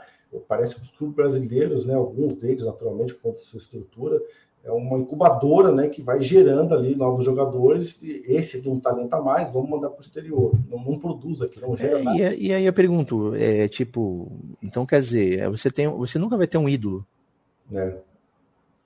parece 0.48 0.76
que 0.76 0.82
os 0.82 0.90
clubes 0.90 1.16
brasileiros, 1.16 1.86
né, 1.86 1.94
alguns 1.94 2.36
deles 2.36 2.66
naturalmente 2.66 3.14
com 3.14 3.34
sua 3.36 3.58
estrutura, 3.58 4.22
é 4.66 4.72
uma 4.72 4.98
incubadora 4.98 5.72
né, 5.72 5.88
que 5.90 6.02
vai 6.02 6.22
gerando 6.24 6.74
ali 6.74 6.96
novos 6.96 7.24
jogadores. 7.24 8.02
E 8.02 8.24
esse 8.28 8.60
tem 8.60 8.72
um 8.72 8.80
talento 8.80 9.14
a 9.14 9.22
mais, 9.22 9.52
vamos 9.52 9.70
mandar 9.70 9.90
para 9.90 10.00
o 10.00 10.02
exterior. 10.02 10.54
Não, 10.68 10.84
não, 10.84 11.00
produz 11.00 11.42
aqui, 11.44 11.62
não 11.62 11.78
gera 11.78 12.00
é, 12.00 12.04
nada. 12.04 12.18
E, 12.18 12.48
e, 12.48 12.54
aí 12.54 12.66
eu 12.66 12.74
pergunto, 12.74 13.36
é, 13.36 13.68
tipo, 13.68 14.32
então 14.64 14.84
quer 14.84 15.02
dizer, 15.02 15.48
você, 15.50 15.70
tem, 15.70 15.88
você 15.88 16.18
nunca 16.18 16.36
vai 16.36 16.48
ter 16.48 16.58
um 16.58 16.68
ídolo. 16.68 17.06
É. 17.72 17.96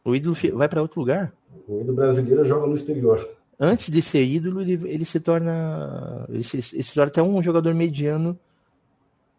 O 0.03 0.13
ídolo 0.13 0.35
vai 0.53 0.67
para 0.67 0.81
outro 0.81 0.99
lugar. 0.99 1.33
O 1.65 1.79
ídolo 1.79 1.95
brasileiro 1.95 2.43
joga 2.43 2.67
no 2.67 2.75
exterior. 2.75 3.29
Antes 3.57 3.89
de 3.89 4.01
ser 4.01 4.23
ídolo, 4.23 4.61
ele, 4.61 4.73
ele 4.85 5.05
se 5.05 5.19
torna. 5.19 6.25
Ele 6.29 6.43
se, 6.43 6.57
ele 6.57 6.83
se 6.83 6.93
torna 6.93 7.07
até 7.07 7.21
um 7.23 7.41
jogador 7.41 7.73
mediano 7.73 8.37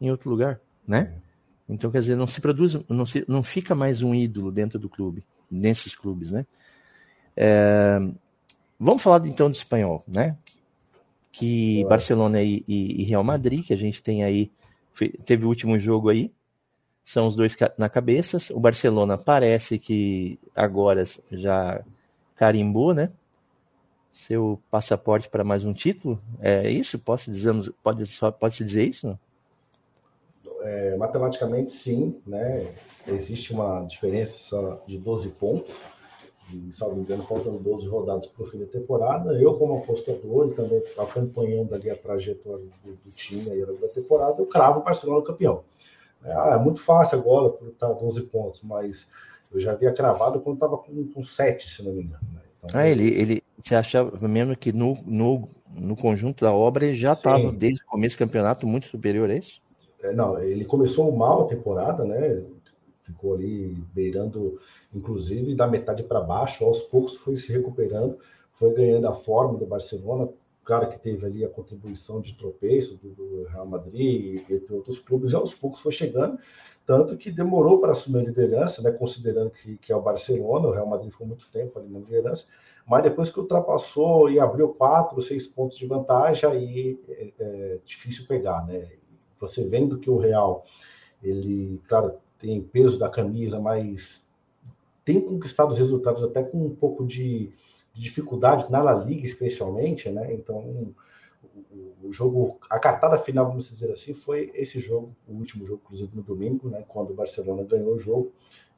em 0.00 0.10
outro 0.10 0.30
lugar, 0.30 0.58
né? 0.88 1.12
É. 1.14 1.30
Então, 1.72 1.90
quer 1.90 2.00
dizer, 2.00 2.16
não 2.16 2.26
se 2.26 2.40
produz, 2.40 2.78
não, 2.88 3.06
se, 3.06 3.24
não 3.28 3.42
fica 3.42 3.74
mais 3.74 4.02
um 4.02 4.14
ídolo 4.14 4.50
dentro 4.50 4.78
do 4.78 4.88
clube 4.88 5.22
nesses 5.50 5.94
clubes, 5.94 6.30
né? 6.30 6.46
É, 7.36 7.98
vamos 8.78 9.02
falar 9.02 9.26
então 9.26 9.50
do 9.50 9.54
espanhol, 9.54 10.04
né? 10.06 10.36
Que 11.32 11.84
Barcelona 11.84 12.42
e, 12.42 12.64
e, 12.66 13.02
e, 13.02 13.04
Real 13.04 13.24
Madrid, 13.24 13.64
que 13.64 13.72
a 13.72 13.76
gente 13.76 14.02
tem 14.02 14.24
aí, 14.24 14.50
teve 15.24 15.44
o 15.44 15.48
último 15.48 15.78
jogo 15.78 16.08
aí, 16.08 16.32
são 17.04 17.26
os 17.28 17.36
dois 17.36 17.56
na 17.78 17.88
cabeça. 17.88 18.38
O 18.52 18.60
Barcelona 18.60 19.16
parece 19.16 19.78
que 19.78 20.38
agora 20.54 21.04
já 21.30 21.82
carimbou, 22.36 22.94
né? 22.94 23.10
Seu 24.12 24.60
passaporte 24.70 25.28
para 25.28 25.44
mais 25.44 25.64
um 25.64 25.72
título. 25.72 26.20
É 26.40 26.70
isso? 26.70 26.98
Posso 26.98 27.30
dizer, 27.30 27.54
pode, 27.82 28.06
só, 28.06 28.30
pode 28.30 28.54
se 28.56 28.64
dizer 28.64 28.88
isso? 28.88 29.18
É, 30.62 30.96
matematicamente, 30.96 31.72
sim. 31.72 32.20
Né? 32.26 32.72
Existe 33.06 33.52
uma 33.52 33.84
diferença 33.84 34.80
de 34.86 34.98
12 34.98 35.30
pontos. 35.30 35.80
E, 36.52 36.72
salvo 36.72 37.00
engano, 37.00 37.22
faltam 37.22 37.56
12 37.56 37.86
rodadas 37.86 38.26
para 38.26 38.42
o 38.42 38.46
fim 38.46 38.58
da 38.58 38.66
temporada. 38.66 39.32
Eu, 39.40 39.54
como 39.54 39.78
apostador 39.78 40.48
e 40.48 40.54
também 40.54 40.82
acompanhando 40.98 41.74
ali 41.74 41.88
a 41.88 41.96
trajetória 41.96 42.64
do, 42.84 42.92
do 42.92 43.10
time 43.12 43.50
aí 43.50 43.64
da 43.64 43.88
temporada, 43.88 44.40
eu 44.40 44.46
cravo 44.46 44.80
o 44.80 44.82
Barcelona 44.82 45.24
campeão. 45.24 45.62
Ah, 46.24 46.58
é 46.60 46.62
muito 46.62 46.82
fácil 46.82 47.18
agora 47.18 47.50
por 47.50 47.68
estar 47.68 47.92
12 47.92 48.22
pontos, 48.22 48.60
mas 48.62 49.06
eu 49.52 49.60
já 49.60 49.72
havia 49.72 49.92
cravado 49.92 50.40
quando 50.40 50.56
estava 50.56 50.76
com, 50.76 51.06
com 51.08 51.24
7, 51.24 51.70
se 51.70 51.82
não 51.82 51.92
me 51.92 52.02
engano. 52.02 52.22
Né? 52.34 52.40
Então, 52.64 52.80
ah, 52.80 52.86
ele, 52.86 53.08
ele, 53.08 53.42
você 53.62 53.74
achava 53.74 54.28
mesmo 54.28 54.56
que 54.56 54.72
no, 54.72 54.98
no, 55.06 55.48
no 55.74 55.96
conjunto 55.96 56.44
da 56.44 56.52
obra 56.52 56.84
ele 56.86 56.94
já 56.94 57.14
estava, 57.14 57.50
desde 57.50 57.82
o 57.82 57.86
começo 57.86 58.16
do 58.16 58.18
campeonato, 58.18 58.66
muito 58.66 58.86
superior 58.86 59.30
a 59.30 59.36
isso? 59.36 59.60
É, 60.02 60.12
não, 60.12 60.42
ele 60.42 60.64
começou 60.64 61.10
mal 61.12 61.42
a 61.42 61.48
temporada, 61.48 62.04
né? 62.04 62.42
Ficou 63.02 63.34
ali 63.34 63.76
beirando, 63.92 64.58
inclusive, 64.94 65.54
da 65.54 65.66
metade 65.66 66.02
para 66.02 66.20
baixo, 66.20 66.64
aos 66.64 66.82
poucos 66.82 67.16
foi 67.16 67.36
se 67.36 67.52
recuperando, 67.52 68.18
foi 68.54 68.72
ganhando 68.72 69.08
a 69.08 69.14
forma 69.14 69.58
do 69.58 69.66
Barcelona, 69.66 70.28
Claro 70.70 70.88
que 70.88 71.00
teve 71.00 71.26
ali 71.26 71.44
a 71.44 71.48
contribuição 71.48 72.20
de 72.20 72.34
tropeço 72.34 72.96
do, 72.96 73.08
do 73.10 73.44
Real 73.48 73.66
Madrid, 73.66 74.44
entre 74.48 74.72
outros 74.72 75.00
clubes, 75.00 75.34
aos 75.34 75.52
poucos 75.52 75.80
foi 75.80 75.90
chegando, 75.90 76.38
tanto 76.86 77.16
que 77.16 77.28
demorou 77.28 77.80
para 77.80 77.90
assumir 77.90 78.20
a 78.20 78.22
liderança, 78.22 78.80
né, 78.80 78.92
considerando 78.92 79.50
que, 79.50 79.78
que 79.78 79.92
é 79.92 79.96
o 79.96 80.00
Barcelona, 80.00 80.68
o 80.68 80.70
Real 80.70 80.86
Madrid 80.86 81.10
ficou 81.10 81.26
muito 81.26 81.50
tempo 81.50 81.78
ali 81.78 81.88
na 81.88 81.98
liderança, 81.98 82.44
mas 82.86 83.02
depois 83.02 83.30
que 83.30 83.40
ultrapassou 83.40 84.30
e 84.30 84.38
abriu 84.38 84.68
quatro, 84.68 85.20
seis 85.22 85.44
pontos 85.44 85.76
de 85.76 85.86
vantagem, 85.86 86.48
aí 86.48 87.00
é, 87.08 87.32
é 87.40 87.78
difícil 87.84 88.26
pegar, 88.28 88.64
né? 88.64 88.90
Você 89.40 89.66
vendo 89.66 89.98
que 89.98 90.10
o 90.10 90.18
Real, 90.18 90.64
ele, 91.22 91.80
claro, 91.88 92.14
tem 92.38 92.62
peso 92.62 92.98
da 92.98 93.08
camisa, 93.08 93.58
mas 93.58 94.28
tem 95.04 95.20
conquistado 95.20 95.70
os 95.70 95.78
resultados 95.78 96.22
até 96.22 96.42
com 96.42 96.66
um 96.66 96.74
pouco 96.74 97.06
de 97.06 97.52
de 97.94 98.00
dificuldade 98.00 98.70
na 98.70 98.82
La 98.82 98.94
Liga, 98.94 99.26
especialmente, 99.26 100.08
né? 100.10 100.32
Então, 100.32 100.94
o, 101.70 102.08
o, 102.08 102.12
jogo, 102.12 102.58
a 102.68 102.78
cartada 102.78 103.18
final, 103.18 103.46
vamos 103.46 103.68
dizer 103.68 103.90
assim, 103.90 104.14
foi 104.14 104.50
esse 104.54 104.78
jogo, 104.78 105.14
o 105.26 105.34
último 105.34 105.66
jogo, 105.66 105.82
inclusive 105.84 106.14
no 106.14 106.22
domingo, 106.22 106.68
né? 106.68 106.84
Quando 106.86 107.10
o 107.10 107.14
Barcelona 107.14 107.64
ganhou 107.64 107.94
o 107.94 107.98
jogo. 107.98 108.32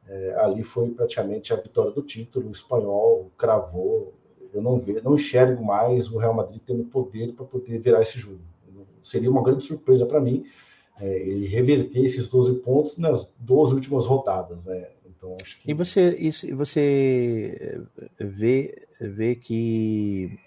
É, 0.09 0.35
ali 0.41 0.65
foi 0.65 0.91
praticamente 0.91 1.53
a 1.53 1.57
vitória 1.57 1.93
do 1.93 2.03
título, 2.03 2.49
o 2.49 2.53
espanhol 2.53 3.31
cravou. 3.39 4.13
Eu 4.53 4.61
não 4.61 4.81
vejo, 4.81 5.03
não 5.05 5.15
enxergo 5.15 5.65
mais 5.65 6.11
o 6.11 6.19
Real 6.19 6.35
Madrid 6.35 6.61
tendo 6.67 6.85
poder 6.85 7.33
para 7.35 7.45
poder 7.45 7.79
virar 7.79 8.03
esse 8.03 8.19
jogo. 8.19 8.41
Seria 9.03 9.31
uma 9.31 9.43
grande 9.43 9.65
surpresa 9.65 10.07
para 10.07 10.21
mim 10.21 10.45
é, 11.01 11.19
ele 11.21 11.47
reverter 11.47 12.05
esses 12.05 12.29
12 12.29 12.55
pontos 12.61 12.97
nas 12.97 13.33
12 13.39 13.75
últimas 13.75 14.07
rodadas. 14.07 14.67
Né? 14.67 14.89
Então, 15.07 15.37
acho 15.41 15.61
que... 15.61 15.71
E 15.71 15.75
você, 15.75 16.17
isso, 16.17 16.57
você 16.57 17.83
vê, 18.19 18.87
vê 19.01 19.35
que 19.35 20.39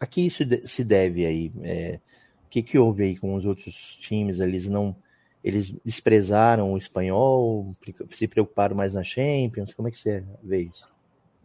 a 0.00 0.06
que 0.06 0.26
isso 0.26 0.42
se 0.64 0.84
deve 0.84 1.24
aí? 1.24 1.52
É, 1.62 2.00
o 2.46 2.48
que, 2.50 2.62
que 2.62 2.78
houve 2.78 3.02
aí 3.04 3.16
com 3.16 3.34
os 3.34 3.44
outros 3.44 3.96
times? 3.96 4.38
Eles 4.40 4.68
não 4.68 4.94
eles 5.42 5.76
desprezaram 5.84 6.72
o 6.72 6.78
espanhol, 6.78 7.76
se 8.10 8.26
preocuparam 8.26 8.74
mais 8.74 8.94
na 8.94 9.02
Champions? 9.02 9.74
Como 9.74 9.88
é 9.88 9.90
que 9.90 9.98
você 9.98 10.24
vê 10.42 10.62
isso? 10.62 10.88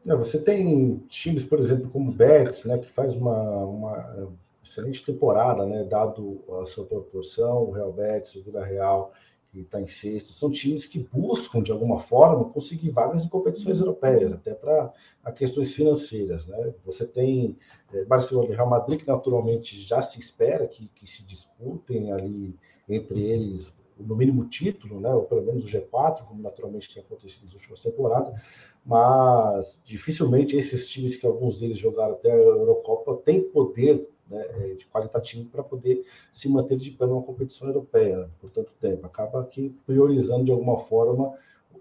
É, 0.08 0.16
você 0.16 0.40
tem 0.40 1.04
times, 1.10 1.44
por 1.44 1.60
exemplo, 1.60 1.90
como 1.90 2.10
o 2.10 2.14
Betis, 2.14 2.64
né, 2.64 2.78
que 2.78 2.88
faz 2.88 3.14
uma, 3.14 3.66
uma 3.66 4.32
excelente 4.70 5.04
temporada, 5.04 5.66
né, 5.66 5.84
dado 5.84 6.44
a 6.62 6.66
sua 6.68 6.86
proporção, 6.86 7.64
o 7.64 7.72
Real 7.72 7.92
Betis, 7.92 8.36
o 8.36 8.44
Vila 8.44 8.64
Real, 8.64 9.12
que 9.52 9.62
está 9.62 9.82
em 9.82 9.88
sexto, 9.88 10.32
são 10.32 10.52
times 10.52 10.86
que 10.86 11.00
buscam, 11.00 11.64
de 11.64 11.72
alguma 11.72 11.98
forma, 11.98 12.46
conseguir 12.52 12.92
vagas 12.92 13.26
em 13.26 13.30
competições 13.30 13.80
europeias, 13.80 14.32
até 14.32 14.54
para 14.54 14.94
questões 15.36 15.74
financeiras. 15.74 16.46
Né? 16.46 16.72
Você 16.86 17.04
tem 17.04 17.58
é, 17.92 18.06
Barcelona 18.06 18.50
e 18.52 18.56
Real 18.56 18.70
Madrid, 18.70 19.00
que 19.00 19.08
naturalmente 19.08 19.82
já 19.82 20.04
se 20.04 20.20
espera 20.20 20.68
que, 20.68 20.88
que 20.90 21.08
se 21.08 21.24
disputem 21.24 22.12
ali 22.12 22.56
entre 22.88 23.24
eles, 23.24 23.74
no 23.98 24.16
mínimo 24.16 24.46
título, 24.48 25.00
né? 25.00 25.10
ou 25.10 25.24
pelo 25.24 25.42
menos 25.42 25.66
o 25.66 25.68
G4, 25.68 26.26
como 26.26 26.44
naturalmente 26.44 26.94
tem 26.94 27.02
acontecido 27.02 27.46
nas 27.46 27.54
últimas 27.54 27.82
temporadas, 27.82 28.40
mas 28.86 29.82
dificilmente 29.84 30.56
esses 30.56 30.88
times 30.88 31.16
que 31.16 31.26
alguns 31.26 31.60
deles 31.60 31.80
jogaram 31.80 32.14
até 32.14 32.32
a 32.32 32.36
Eurocopa 32.36 33.16
têm 33.26 33.42
poder 33.42 34.08
né, 34.30 34.46
é, 34.50 34.74
de 34.76 34.86
qualitativo 34.88 35.50
para 35.50 35.64
poder 35.64 36.06
se 36.32 36.48
manter 36.50 36.78
de 36.78 36.92
pé 36.92 37.06
numa 37.06 37.24
competição 37.24 37.68
europeia 37.68 38.30
por 38.40 38.50
tanto 38.50 38.72
tempo. 38.80 39.06
Acaba 39.06 39.42
aqui 39.42 39.76
priorizando 39.86 40.46
de 40.46 40.52
alguma 40.52 40.78
forma 40.78 41.36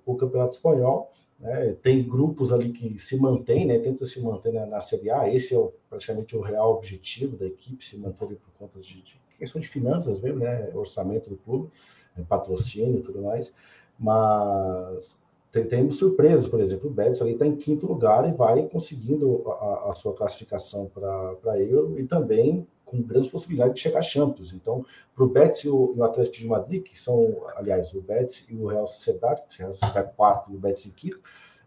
o 0.05 0.17
Campeonato 0.17 0.57
Espanhol. 0.57 1.13
Né, 1.39 1.77
tem 1.83 2.03
grupos 2.09 2.53
ali 2.53 2.73
que 2.73 2.99
se 2.99 3.17
mantêm, 3.17 3.65
né, 3.67 3.79
tentam 3.79 4.07
se 4.07 4.21
manter 4.21 4.53
na, 4.53 4.67
na 4.67 4.81
Série 4.81 5.11
A. 5.11 5.33
Esse 5.33 5.55
é 5.55 5.59
o, 5.59 5.73
praticamente 5.89 6.37
o 6.37 6.41
real 6.41 6.73
objetivo 6.73 7.37
da 7.37 7.47
equipe, 7.47 7.85
se 7.85 7.97
manter 7.97 8.27
por 8.37 8.53
conta 8.59 8.81
de, 8.81 9.03
de 9.03 9.21
questão 9.39 9.61
de 9.61 9.69
finanças 9.69 10.19
mesmo, 10.19 10.41
né, 10.41 10.71
orçamento 10.75 11.31
do 11.31 11.37
clube, 11.37 11.71
é, 12.17 12.23
patrocínio 12.23 12.99
e 12.99 13.03
tudo 13.03 13.23
mais. 13.23 13.53
Mas 13.99 15.21
tem, 15.51 15.65
tem 15.65 15.91
surpresas, 15.91 16.47
por 16.47 16.61
exemplo, 16.61 16.91
o 16.91 16.93
Betis 16.93 17.23
ali 17.23 17.33
está 17.33 17.47
em 17.47 17.57
quinto 17.57 17.87
lugar 17.87 18.29
e 18.29 18.33
vai 18.33 18.69
conseguindo 18.69 19.45
a, 19.51 19.91
a 19.91 19.95
sua 19.95 20.15
classificação 20.15 20.91
para 20.93 21.59
Euro 21.61 21.99
e 21.99 22.07
também 22.07 22.67
com 22.85 23.03
grandes 23.03 23.31
possibilidades 23.31 23.75
de 23.75 23.81
chegar 23.81 24.01
a 24.01 24.03
Champions. 24.03 24.53
Então, 24.53 24.85
para 25.15 25.25
o 25.25 25.29
Betis 25.29 25.65
e 25.65 25.69
o, 25.69 26.03
Atlético 26.03 26.39
de 26.39 26.47
Madrid, 26.47 26.83
que 26.83 26.99
são, 26.99 27.43
aliás, 27.57 27.93
o 27.95 28.01
Betis 28.01 28.45
e 28.49 28.55
o 28.55 28.67
Real 28.67 28.87
Sociedade, 28.87 29.43
que 29.49 29.57
o 29.57 29.59
Real 29.59 29.75
Sociedade 29.75 30.09
é 30.09 30.13
quarto 30.13 30.51
e 30.51 30.57
o 30.57 30.59
Betis 30.59 30.87
em 30.87 30.91
quinto, 30.91 31.21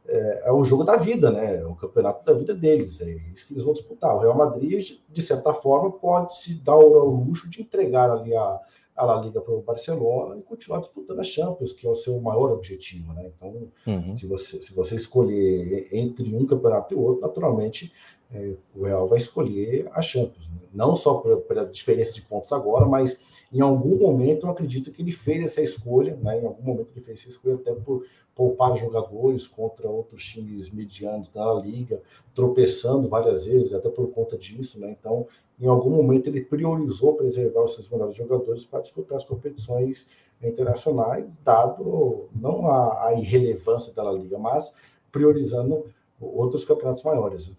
é, 0.07 0.43
é, 0.45 0.51
o 0.51 0.63
jogo 0.63 0.83
da 0.83 0.95
vida, 0.95 1.29
né? 1.29 1.57
É 1.57 1.65
o 1.65 1.75
campeonato 1.75 2.25
da 2.25 2.33
vida 2.33 2.55
deles, 2.55 2.99
é 3.01 3.11
isso 3.11 3.45
que 3.45 3.53
eles 3.53 3.63
vão 3.63 3.73
disputar. 3.73 4.15
O 4.15 4.19
Real 4.19 4.35
Madrid, 4.35 4.99
de 5.07 5.21
certa 5.21 5.53
forma, 5.53 5.91
pode 5.91 6.35
se 6.35 6.55
dar 6.55 6.75
o 6.75 7.23
luxo 7.23 7.47
de 7.49 7.61
entregar 7.61 8.09
ali 8.09 8.35
a, 8.35 8.59
a 8.95 9.05
La 9.05 9.21
Liga 9.21 9.41
para 9.41 9.53
o 9.53 9.61
Barcelona 9.61 10.37
e 10.37 10.41
continuar 10.41 10.79
disputando 10.79 11.19
a 11.19 11.23
Champions, 11.23 11.73
que 11.73 11.87
é 11.87 11.89
o 11.89 11.95
seu 11.95 12.19
maior 12.19 12.51
objetivo, 12.51 13.13
né? 13.13 13.31
Então, 13.35 13.71
uhum. 13.87 14.15
se, 14.15 14.25
você, 14.25 14.61
se 14.61 14.73
você 14.73 14.95
escolher 14.95 15.87
entre 15.91 16.35
um 16.35 16.45
campeonato 16.45 16.93
e 16.93 16.97
outro, 16.97 17.21
naturalmente 17.21 17.91
é, 18.33 18.53
o 18.75 18.85
Real 18.85 19.07
vai 19.07 19.17
escolher 19.17 19.89
a 19.93 20.01
Champions. 20.01 20.47
Né? 20.47 20.61
Não 20.73 20.95
só 20.95 21.15
pela 21.15 21.65
diferença 21.65 22.13
de 22.13 22.21
pontos 22.21 22.51
agora, 22.53 22.85
mas 22.85 23.17
em 23.51 23.59
algum 23.59 23.99
momento 23.99 24.45
eu 24.45 24.51
acredito 24.51 24.91
que 24.91 25.01
ele 25.01 25.11
fez 25.11 25.43
essa 25.43 25.61
escolha, 25.61 26.15
né? 26.15 26.39
Em 26.39 26.45
algum 26.45 26.63
momento 26.63 26.91
ele 26.95 27.05
fez 27.05 27.19
essa 27.19 27.29
escolha 27.29 27.55
até 27.55 27.73
por 27.73 28.05
poupar 28.33 28.77
jogadores 28.77 29.45
contra 29.45 29.89
outros 29.89 30.23
times 30.23 30.69
medianos 30.69 31.27
da 31.27 31.53
Liga, 31.55 32.01
tropeçando 32.33 33.09
várias 33.09 33.45
vezes, 33.45 33.73
até 33.73 33.89
por 33.89 34.07
conta 34.11 34.37
disso, 34.37 34.79
né? 34.79 34.95
Então, 34.97 35.27
em 35.59 35.67
algum 35.67 35.89
momento 35.89 36.27
ele 36.27 36.41
priorizou 36.41 37.15
preservar 37.15 37.63
os 37.63 37.75
seus 37.75 37.89
melhores 37.89 38.15
jogadores 38.15 38.63
para 38.63 38.79
disputar 38.79 39.17
as 39.17 39.25
competições 39.25 40.07
internacionais, 40.41 41.37
dado 41.43 42.29
não 42.33 42.67
a, 42.67 43.07
a 43.07 43.13
irrelevância 43.13 43.91
da 43.93 44.09
Liga, 44.09 44.39
mas 44.39 44.73
priorizando 45.11 45.85
outros 46.19 46.63
campeonatos 46.63 47.03
maiores. 47.03 47.51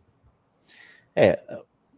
É, 1.15 1.41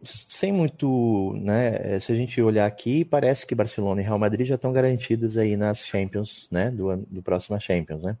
sem 0.03 0.51
muito, 0.51 1.33
né? 1.35 1.99
Se 1.99 2.11
a 2.11 2.15
gente 2.15 2.41
olhar 2.41 2.65
aqui, 2.65 3.03
parece 3.03 3.45
que 3.45 3.55
Barcelona 3.55 4.01
e 4.01 4.03
Real 4.03 4.19
Madrid 4.19 4.45
já 4.45 4.55
estão 4.55 4.71
garantidos 4.71 5.37
aí 5.37 5.55
nas 5.55 5.79
Champions, 5.79 6.47
né? 6.51 6.69
Do, 6.71 6.97
do 6.97 7.23
próximo 7.23 7.59
Champions, 7.59 8.03
né? 8.03 8.17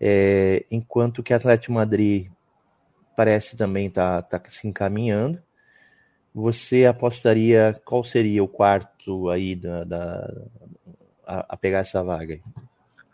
É, 0.00 0.64
enquanto 0.70 1.22
que 1.22 1.34
Atlético 1.34 1.72
Madrid 1.72 2.28
parece 3.16 3.56
também 3.56 3.90
tá, 3.90 4.22
tá 4.22 4.40
se 4.48 4.68
encaminhando. 4.68 5.42
Você 6.34 6.84
apostaria 6.86 7.74
qual 7.84 8.04
seria 8.04 8.44
o 8.44 8.48
quarto 8.48 9.28
aí 9.28 9.56
da, 9.56 9.82
da 9.82 10.46
a, 11.26 11.54
a, 11.54 11.56
pegar 11.56 11.80
essa 11.80 12.02
vaga? 12.02 12.38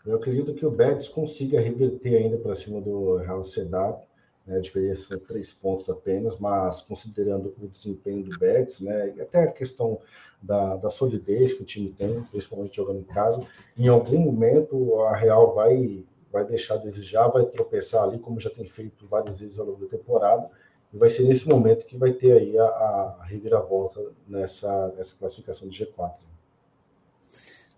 Eu 0.05 0.17
acredito 0.17 0.53
que 0.53 0.65
o 0.65 0.69
Betis 0.69 1.07
consiga 1.07 1.59
reverter 1.59 2.17
ainda 2.17 2.37
para 2.37 2.53
cima 2.53 2.79
do 2.79 3.17
Real 3.17 3.43
Sociedad 3.43 3.99
né, 4.45 4.59
diferença 4.59 5.15
é 5.15 5.17
três 5.17 5.51
pontos 5.51 5.89
apenas, 5.89 6.37
mas 6.37 6.81
considerando 6.81 7.53
o 7.59 7.67
desempenho 7.67 8.23
do 8.23 8.37
Betis, 8.37 8.79
né, 8.79 9.13
e 9.15 9.21
até 9.21 9.43
a 9.43 9.51
questão 9.51 9.99
da, 10.41 10.75
da 10.75 10.89
solidez 10.89 11.53
que 11.53 11.63
o 11.63 11.65
time 11.65 11.89
tem, 11.91 12.21
principalmente 12.23 12.75
jogando 12.75 12.99
em 12.99 13.03
casa, 13.03 13.41
em 13.77 13.87
algum 13.87 14.19
momento 14.19 15.01
a 15.03 15.15
Real 15.15 15.55
vai, 15.55 16.03
vai 16.31 16.45
deixar 16.45 16.75
a 16.75 16.77
desejar, 16.77 17.27
vai 17.29 17.45
tropeçar 17.45 18.03
ali, 18.03 18.19
como 18.19 18.39
já 18.39 18.49
tem 18.49 18.67
feito 18.67 19.07
várias 19.07 19.39
vezes 19.39 19.57
ao 19.57 19.65
longo 19.65 19.81
da 19.81 19.87
temporada, 19.87 20.49
e 20.93 20.97
vai 20.97 21.09
ser 21.09 21.23
nesse 21.23 21.47
momento 21.47 21.85
que 21.85 21.97
vai 21.97 22.13
ter 22.13 22.33
aí 22.33 22.57
a, 22.57 22.65
a 22.65 23.23
reviravolta 23.23 23.99
nessa, 24.27 24.93
nessa 24.95 25.13
classificação 25.17 25.67
de 25.67 25.83
G4. 25.85 26.13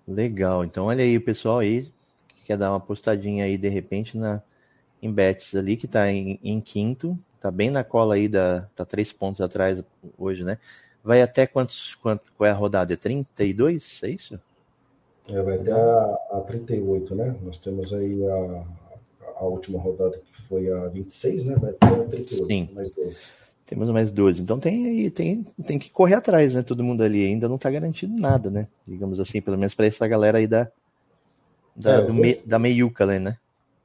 Legal, 0.06 0.64
então 0.64 0.86
olha 0.86 1.04
aí 1.04 1.18
o 1.18 1.24
pessoal 1.24 1.60
aí 1.60 1.92
quer 2.46 2.58
dar 2.58 2.72
uma 2.72 2.80
postadinha 2.80 3.44
aí 3.44 3.58
de 3.58 3.68
repente 3.68 4.18
na 4.18 4.42
em 5.02 5.12
Betis 5.12 5.56
ali, 5.56 5.78
que 5.78 5.86
está 5.86 6.12
em, 6.12 6.40
em, 6.44 6.60
quinto, 6.60 7.18
tá 7.40 7.52
bem 7.52 7.70
na 7.70 7.84
cola 7.84 8.16
aí 8.16 8.28
da. 8.28 8.68
tá 8.76 8.86
três 8.86 9.12
pontos 9.12 9.42
atrás 9.42 9.84
hoje, 10.18 10.44
né? 10.44 10.58
Vai 11.04 11.22
até 11.22 11.46
quantos. 11.48 11.96
Quanto, 11.96 12.32
qual 12.34 12.48
é 12.48 12.52
a 12.52 12.56
rodada? 12.56 12.94
É 12.94 12.98
32? 12.98 14.02
É 14.04 14.10
isso? 14.10 14.40
É, 15.28 15.42
vai 15.42 15.56
até 15.56 15.72
a, 15.72 16.18
a 16.32 16.42
38, 16.42 17.16
né? 17.16 17.36
Nós 17.44 17.58
temos 17.58 17.94
aí 17.94 18.26
a, 18.26 18.64
a 19.40 19.46
última 19.46 19.80
rodada 19.80 20.18
que 20.18 20.42
foi 20.44 20.72
a 20.72 20.88
26, 20.88 21.46
né? 21.46 21.56
Vai 21.56 21.72
até 21.72 21.88
a 21.88 22.04
38, 22.06 22.46
Sim. 22.46 22.70
mais 22.74 22.94
12. 22.94 23.28
Temos 23.66 23.90
mais 23.90 24.10
12. 24.10 24.42
Então 24.42 24.60
tem 24.60 24.86
aí, 24.86 25.10
tem, 25.10 25.44
tem 25.66 25.78
que 25.78 25.90
correr 25.90 26.16
atrás, 26.16 26.54
né? 26.54 26.64
Todo 26.64 26.84
mundo 26.84 27.04
ali 27.04 27.26
ainda 27.26 27.50
não 27.50 27.58
está 27.58 27.70
garantido 27.70 28.18
nada, 28.18 28.50
né? 28.50 28.68
Digamos 28.88 29.20
assim, 29.20 29.42
pelo 29.42 29.58
menos 29.58 29.76
para 29.76 29.86
essa 29.86 30.08
galera 30.08 30.38
aí 30.38 30.48
da, 30.48 30.70
da, 31.76 32.02
é, 32.02 32.12
me, 32.12 32.36
da 32.46 32.58
meiuca, 32.58 33.06
né? 33.06 33.38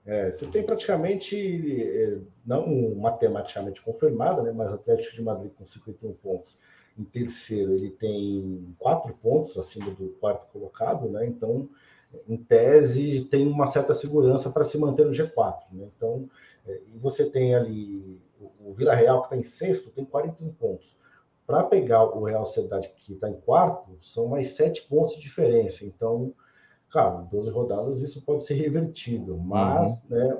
É, 0.04 0.30
você 0.30 0.46
tem 0.46 0.64
praticamente, 0.64 1.36
é, 1.82 2.18
não 2.44 2.94
matematicamente 2.96 3.80
confirmada, 3.80 4.42
né? 4.42 4.52
Mas 4.52 4.68
o 4.70 4.74
Atlético 4.74 5.14
de 5.14 5.22
Madrid 5.22 5.52
com 5.56 5.64
51 5.64 6.12
pontos. 6.14 6.58
Em 6.98 7.04
terceiro, 7.04 7.72
ele 7.72 7.90
tem 7.90 8.74
quatro 8.78 9.14
pontos 9.14 9.56
acima 9.56 9.90
do 9.92 10.08
quarto 10.20 10.46
colocado, 10.52 11.08
né? 11.08 11.26
Então, 11.26 11.68
em 12.28 12.36
tese, 12.36 13.24
tem 13.24 13.46
uma 13.46 13.66
certa 13.66 13.94
segurança 13.94 14.50
para 14.50 14.64
se 14.64 14.76
manter 14.76 15.06
no 15.06 15.12
G4, 15.12 15.62
né? 15.72 15.88
Então, 15.96 16.28
é, 16.66 16.80
e 16.94 16.98
você 16.98 17.24
tem 17.24 17.54
ali 17.54 18.20
o 18.60 18.72
Vila 18.72 18.94
Real, 18.94 19.20
que 19.20 19.26
está 19.26 19.36
em 19.36 19.42
sexto, 19.42 19.90
tem 19.90 20.04
41 20.04 20.52
pontos. 20.52 20.96
Para 21.46 21.64
pegar 21.64 22.04
o 22.04 22.24
Real 22.24 22.44
Sociedade, 22.44 22.90
que 22.96 23.12
está 23.12 23.28
em 23.28 23.40
quarto, 23.40 23.96
são 24.00 24.28
mais 24.28 24.50
sete 24.50 24.82
pontos 24.82 25.16
de 25.16 25.22
diferença. 25.22 25.84
Então, 25.84 26.34
claro, 26.92 27.26
12 27.32 27.50
rodadas 27.50 28.00
isso 28.00 28.20
pode 28.22 28.44
ser 28.44 28.54
revertido, 28.54 29.36
mas 29.38 29.90
uhum. 29.90 30.00
né, 30.10 30.36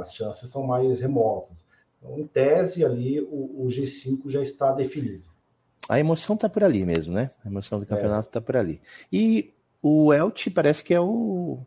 as 0.00 0.14
chances 0.14 0.48
são 0.48 0.62
mais 0.62 1.00
remotas. 1.00 1.66
Então, 1.98 2.18
em 2.18 2.26
tese, 2.26 2.84
ali, 2.84 3.20
o, 3.20 3.64
o 3.64 3.66
G5 3.68 4.30
já 4.30 4.40
está 4.40 4.72
definido. 4.72 5.24
A 5.88 5.98
emoção 5.98 6.36
está 6.36 6.48
por 6.48 6.62
ali 6.62 6.86
mesmo, 6.86 7.12
né? 7.12 7.30
A 7.44 7.48
emoção 7.48 7.80
do 7.80 7.86
campeonato 7.86 8.28
está 8.28 8.38
é. 8.38 8.42
por 8.42 8.56
ali. 8.56 8.80
E 9.12 9.52
o 9.82 10.12
Elche 10.12 10.48
parece 10.48 10.82
que 10.82 10.94
é 10.94 11.00
o. 11.00 11.58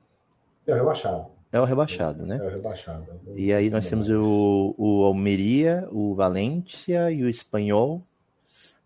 É 0.65 0.73
o 0.73 0.78
rebaixado. 0.78 1.28
É 1.51 1.60
o 1.60 1.65
rebaixado, 1.65 2.25
né? 2.25 2.38
É 2.38 2.47
o 2.47 2.49
rebaixado. 2.49 3.06
E 3.36 3.54
aí 3.54 3.69
nós 3.69 3.88
temos 3.88 4.10
o, 4.10 4.73
o 4.78 5.04
Almeria, 5.04 5.88
o 5.91 6.15
Valência 6.15 7.12
e 7.12 7.23
o 7.23 7.30
Espanhol. 7.30 8.01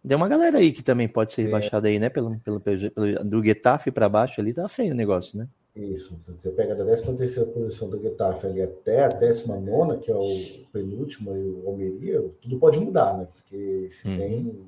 Tem 0.08 0.16
uma 0.16 0.28
galera 0.28 0.58
aí 0.58 0.72
que 0.72 0.84
também 0.84 1.08
pode 1.08 1.34
ser 1.34 1.42
é. 1.42 1.46
rebaixada 1.46 1.88
aí, 1.88 2.00
né? 2.00 2.10
Pelo, 2.10 2.40
pelo, 2.40 2.60
pelo 2.60 3.24
do 3.24 3.44
Getafe 3.44 3.92
para 3.92 4.08
baixo 4.10 4.40
ali, 4.40 4.54
tá 4.54 4.68
feio 4.68 4.94
o 4.94 4.98
negócio, 4.98 5.38
né? 5.38 5.48
Isso. 5.76 6.18
Você 6.20 6.50
pega 6.50 6.76
da 6.76 6.84
13 6.84 7.16
terceira 7.16 7.50
posição 7.50 7.90
do 7.90 8.02
Getafe 8.02 8.48
ali 8.48 8.62
até 8.62 9.06
a 9.06 9.08
19 9.08 10.00
que 10.00 10.12
é 10.12 10.16
o 10.16 10.66
penúltimo, 10.72 11.36
e 11.36 11.50
o 11.50 11.68
Almeria, 11.68 12.24
tudo 12.42 12.60
pode 12.60 12.80
mudar, 12.80 13.18
né? 13.18 13.28
Porque 13.34 13.90
se 13.92 14.08
uhum. 14.08 14.18
tem 14.18 14.60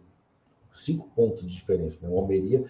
cinco 0.74 1.10
pontos 1.15 1.41
de 1.41 1.54
diferença, 1.54 2.00
né? 2.02 2.13
O 2.13 2.20
Almeria, 2.20 2.63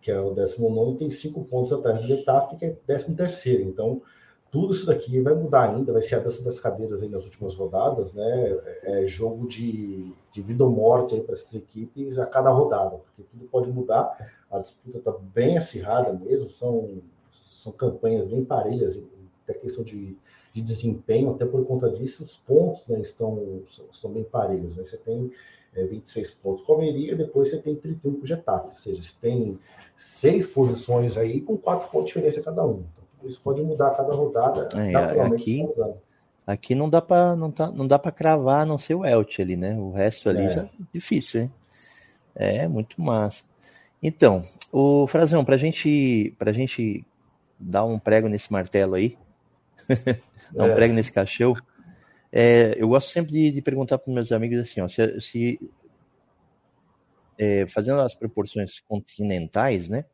que 0.00 0.10
é 0.10 0.20
o 0.20 0.32
19 0.32 0.98
tem 0.98 1.10
cinco 1.10 1.44
pontos 1.44 1.72
atrás 1.72 2.00
do 2.00 2.06
Getafe, 2.06 2.56
que 2.56 2.64
é 2.66 2.70
13 2.86 3.14
terceiro. 3.14 3.62
Então, 3.62 4.02
tudo 4.50 4.72
isso 4.72 4.86
daqui 4.86 5.20
vai 5.20 5.34
mudar 5.34 5.70
ainda, 5.70 5.92
vai 5.92 6.00
ser 6.00 6.16
a 6.16 6.20
dança 6.20 6.42
das 6.42 6.58
cadeiras 6.58 7.02
aí 7.02 7.08
nas 7.08 7.24
últimas 7.24 7.54
rodadas, 7.54 8.14
né? 8.14 8.58
É, 8.82 9.02
é 9.02 9.06
jogo 9.06 9.46
de, 9.46 10.12
de 10.32 10.40
vida 10.40 10.64
ou 10.64 10.70
morte 10.70 11.20
para 11.20 11.34
essas 11.34 11.54
equipes 11.54 12.18
a 12.18 12.24
cada 12.24 12.50
rodada, 12.50 12.96
porque 12.96 13.22
tudo 13.30 13.44
pode 13.50 13.70
mudar. 13.70 14.16
A 14.50 14.58
disputa 14.58 14.98
está 14.98 15.12
bem 15.12 15.58
acirrada 15.58 16.12
mesmo, 16.12 16.50
são, 16.50 17.02
são 17.30 17.72
campanhas 17.72 18.26
bem 18.26 18.42
parelhas, 18.42 18.98
até 19.44 19.52
questão 19.52 19.84
de, 19.84 20.16
de 20.54 20.62
desempenho, 20.62 21.30
até 21.30 21.44
por 21.44 21.66
conta 21.66 21.90
disso, 21.90 22.22
os 22.22 22.36
pontos 22.36 22.86
né, 22.86 23.00
estão, 23.00 23.62
estão 23.90 24.10
bem 24.10 24.24
parelhos. 24.24 24.76
Né? 24.76 24.84
Você 24.84 24.96
tem 24.96 25.30
é, 25.74 25.84
26 25.84 26.30
pontos 26.32 26.64
com 26.64 26.72
a 26.72 26.76
Almeria, 26.76 27.14
depois 27.14 27.50
você 27.50 27.58
tem 27.58 27.74
31 27.76 28.14
com 28.14 28.24
o 28.24 28.26
Getafe, 28.26 28.68
ou 28.68 28.74
seja, 28.74 29.02
você 29.02 29.14
tem 29.20 29.58
seis 29.96 30.46
posições 30.46 31.18
aí 31.18 31.42
com 31.42 31.56
quatro 31.58 31.90
pontos 31.90 32.08
de 32.08 32.14
diferença 32.14 32.42
cada 32.42 32.64
um. 32.64 32.82
Isso 33.24 33.40
pode 33.42 33.62
mudar 33.62 33.88
a 33.88 33.94
cada 33.94 34.14
rodada. 34.14 34.68
É, 34.76 35.20
aqui, 35.22 35.66
aqui 36.46 36.74
não 36.74 36.88
dá 36.88 37.00
para 37.00 37.34
não, 37.36 37.50
tá, 37.50 37.70
não 37.70 37.86
dá 37.86 37.98
para 37.98 38.12
cravar, 38.12 38.62
a 38.62 38.66
não 38.66 38.78
ser 38.78 38.94
o 38.94 39.04
Elche 39.04 39.42
ali, 39.42 39.56
né? 39.56 39.76
O 39.76 39.90
resto 39.90 40.28
ali 40.28 40.42
é. 40.42 40.50
já 40.50 40.62
é 40.62 40.68
difícil, 40.92 41.42
hein? 41.42 41.52
É 42.34 42.68
muito 42.68 43.00
massa. 43.02 43.42
Então, 44.02 44.44
o 44.70 45.06
Frazão, 45.08 45.44
para 45.44 45.56
gente, 45.56 46.36
a 46.38 46.52
gente 46.52 47.04
dar 47.58 47.84
um 47.84 47.98
prego 47.98 48.28
nesse 48.28 48.52
martelo 48.52 48.94
aí, 48.94 49.18
dar 50.52 50.64
um 50.64 50.70
é. 50.70 50.74
prego 50.74 50.94
nesse 50.94 51.10
cachorro, 51.10 51.60
é, 52.30 52.74
eu 52.76 52.88
gosto 52.88 53.10
sempre 53.10 53.32
de, 53.32 53.50
de 53.50 53.62
perguntar 53.62 53.98
para 53.98 54.12
meus 54.12 54.30
amigos 54.30 54.58
assim, 54.58 54.80
ó, 54.80 54.86
se, 54.86 55.20
se 55.20 55.70
é, 57.38 57.66
fazendo 57.66 58.00
as 58.00 58.14
proporções 58.14 58.80
continentais, 58.80 59.88
né? 59.88 60.04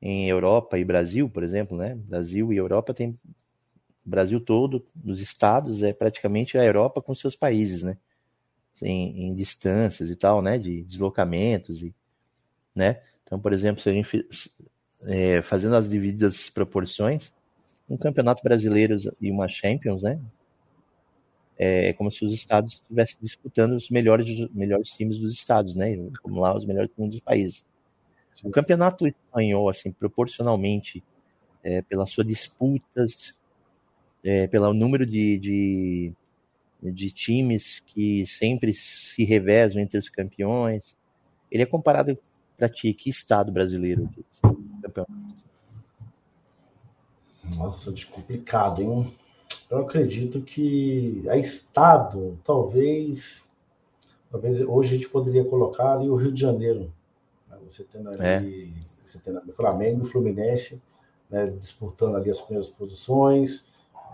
Em 0.00 0.28
Europa 0.28 0.78
e 0.78 0.84
Brasil, 0.84 1.28
por 1.28 1.42
exemplo, 1.42 1.76
né? 1.76 1.94
Brasil 1.94 2.52
e 2.52 2.56
Europa 2.56 2.94
tem 2.94 3.18
Brasil 4.04 4.40
todo, 4.40 4.84
nos 5.04 5.20
estados 5.20 5.82
é 5.82 5.92
praticamente 5.92 6.56
a 6.58 6.64
Europa 6.64 7.02
com 7.02 7.14
seus 7.14 7.36
países, 7.36 7.82
né? 7.82 7.96
Em, 8.82 9.28
em 9.28 9.34
distâncias 9.34 10.10
e 10.10 10.16
tal, 10.16 10.42
né? 10.42 10.58
De 10.58 10.84
deslocamentos 10.84 11.82
e, 11.82 11.94
né? 12.74 13.00
Então, 13.24 13.40
por 13.40 13.52
exemplo, 13.52 13.82
se 13.82 13.88
a 13.90 13.92
gente 13.92 14.28
é, 15.04 15.42
fazendo 15.42 15.76
as 15.76 15.88
devidas 15.88 16.50
proporções, 16.50 17.32
um 17.88 17.96
campeonato 17.96 18.42
brasileiro 18.42 18.98
e 19.20 19.30
uma 19.30 19.48
Champions, 19.48 20.02
né? 20.02 20.20
É 21.58 21.92
como 21.94 22.10
se 22.10 22.24
os 22.24 22.32
estados 22.32 22.74
estivessem 22.74 23.16
disputando 23.20 23.72
os 23.72 23.88
melhores, 23.88 24.26
melhores 24.50 24.90
times 24.90 25.18
dos 25.18 25.32
estados, 25.32 25.74
né? 25.74 25.96
Como 26.22 26.40
lá 26.40 26.54
os 26.56 26.66
melhores 26.66 26.90
times 26.94 27.10
dos 27.12 27.20
países. 27.20 27.64
O 28.44 28.50
campeonato 28.50 29.06
espanhol, 29.06 29.68
assim, 29.68 29.90
proporcionalmente, 29.90 31.02
é, 31.62 31.82
pelas 31.82 32.10
suas 32.10 32.26
disputas, 32.26 33.34
é, 34.22 34.46
pelo 34.46 34.74
número 34.74 35.06
de, 35.06 35.38
de, 35.38 36.12
de, 36.82 37.10
times 37.10 37.80
que 37.86 38.26
sempre 38.26 38.74
se 38.74 39.24
revezam 39.24 39.80
entre 39.80 39.98
os 39.98 40.08
campeões, 40.08 40.96
ele 41.50 41.62
é 41.62 41.66
comparado 41.66 42.18
para 42.56 42.68
ti, 42.68 42.92
que 42.92 43.10
estado 43.10 43.52
brasileiro? 43.52 44.08
Nossa, 47.56 47.92
de 47.92 48.06
complicado, 48.06 48.82
hein? 48.82 49.14
Eu 49.70 49.78
acredito 49.78 50.42
que 50.42 51.22
a 51.28 51.36
estado, 51.36 52.38
talvez, 52.44 53.44
talvez 54.30 54.60
hoje 54.60 54.94
a 54.94 54.96
gente 54.96 55.08
poderia 55.08 55.44
colocar 55.44 55.94
ali 55.94 56.08
o 56.08 56.16
Rio 56.16 56.32
de 56.32 56.40
Janeiro 56.40 56.92
você 57.68 57.84
tendo 57.84 58.10
ali, 58.10 58.74
é. 58.74 59.04
você 59.04 59.18
tendo 59.18 59.38
ali 59.38 59.52
Flamengo 59.52 60.04
e 60.04 60.08
Fluminense 60.08 60.80
né, 61.30 61.46
disputando 61.58 62.16
ali 62.16 62.30
as 62.30 62.40
primeiras 62.40 62.68
posições, 62.68 63.64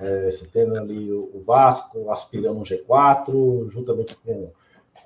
é, 0.01 0.31
você 0.31 0.47
tendo 0.47 0.77
ali 0.77 1.13
o, 1.13 1.43
Vasco 1.47 2.11
aspirando 2.11 2.59
um 2.59 2.63
G4, 2.63 3.69
juntamente 3.71 4.17
com, 4.17 4.51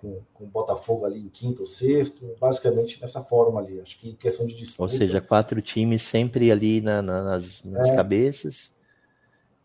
com, 0.00 0.20
com, 0.32 0.44
o 0.44 0.46
Botafogo 0.46 1.04
ali 1.04 1.18
em 1.18 1.28
quinto 1.28 1.60
ou 1.60 1.66
sexto, 1.66 2.34
basicamente 2.40 3.00
nessa 3.00 3.22
forma 3.22 3.60
ali. 3.60 3.80
Acho 3.80 3.98
que 3.98 4.14
questão 4.14 4.46
de 4.46 4.54
disputa. 4.54 4.82
Ou 4.82 4.88
seja, 4.88 5.20
quatro 5.20 5.60
times 5.60 6.02
sempre 6.02 6.50
ali 6.52 6.80
na, 6.80 7.02
na, 7.02 7.22
nas, 7.22 7.62
nas 7.64 7.88
é. 7.88 7.96
cabeças 7.96 8.70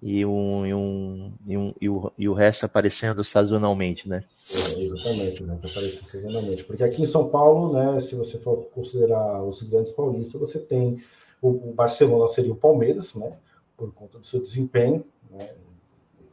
e, 0.01 0.25
um, 0.25 0.65
e, 0.65 0.73
um, 0.73 1.33
e, 1.45 1.57
um, 1.57 1.73
e, 1.79 1.89
o, 1.89 2.11
e 2.17 2.27
o 2.27 2.33
resto 2.33 2.65
aparecendo 2.65 3.23
sazonalmente, 3.23 4.09
né? 4.09 4.23
É, 4.51 4.81
exatamente, 4.81 5.43
resto 5.43 5.69
aparecendo 5.69 6.09
sazonalmente. 6.09 6.63
Porque 6.63 6.83
aqui 6.83 7.03
em 7.03 7.05
São 7.05 7.29
Paulo, 7.29 7.73
né, 7.73 7.99
se 7.99 8.15
você 8.15 8.39
for 8.39 8.65
considerar 8.73 9.43
os 9.43 9.61
grandes 9.61 9.91
paulistas, 9.91 10.39
você 10.39 10.57
tem 10.57 11.03
o, 11.41 11.49
o 11.49 11.73
Barcelona 11.73 12.27
seria 12.27 12.51
o 12.51 12.55
Palmeiras, 12.55 13.13
né, 13.13 13.37
por 13.77 13.93
conta 13.93 14.17
do 14.17 14.25
seu 14.25 14.41
desempenho, 14.41 15.05
né, 15.29 15.49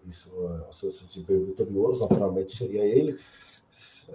isso, 0.08 0.30
o 0.30 0.72
seu, 0.72 0.90
seu 0.90 1.06
desempenho 1.06 1.44
vitorioso, 1.44 2.00
naturalmente 2.08 2.56
seria 2.56 2.84
ele. 2.84 3.18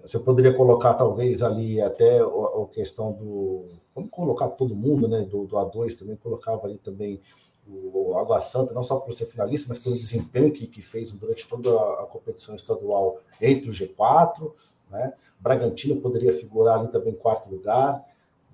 Você 0.02 0.18
poderia 0.18 0.54
colocar 0.54 0.96
talvez 0.96 1.44
ali 1.44 1.80
até 1.80 2.20
a, 2.20 2.26
a 2.26 2.66
questão 2.72 3.14
do. 3.14 3.66
Vamos 3.94 4.10
colocar 4.10 4.50
todo 4.50 4.76
mundo, 4.76 5.08
né? 5.08 5.22
Do, 5.22 5.46
do 5.46 5.56
A2 5.56 5.96
também, 6.00 6.16
colocava 6.16 6.66
ali 6.66 6.80
também 6.80 7.22
o 7.68 8.18
Água 8.18 8.40
Santa, 8.42 8.74
não 8.74 8.84
só 8.84 8.98
por 8.98 9.14
ser 9.14 9.26
finalista, 9.26 9.68
mas 9.70 9.80
pelo 9.80 9.96
desempenho 9.96 10.52
que, 10.52 10.68
que 10.68 10.82
fez 10.82 11.12
durante 11.12 11.48
toda 11.48 11.72
a, 12.02 12.06
competição 12.06 12.56
estadual 12.56 13.20
entre 13.42 13.70
o 13.70 13.74
G4. 13.74 14.52
Né? 14.90 15.14
Bragantino 15.40 16.02
poderia 16.02 16.34
figurar 16.34 16.80
ali 16.80 16.90
também 16.90 17.14
em 17.14 17.18
quarto 17.18 17.50
lugar. 17.50 18.04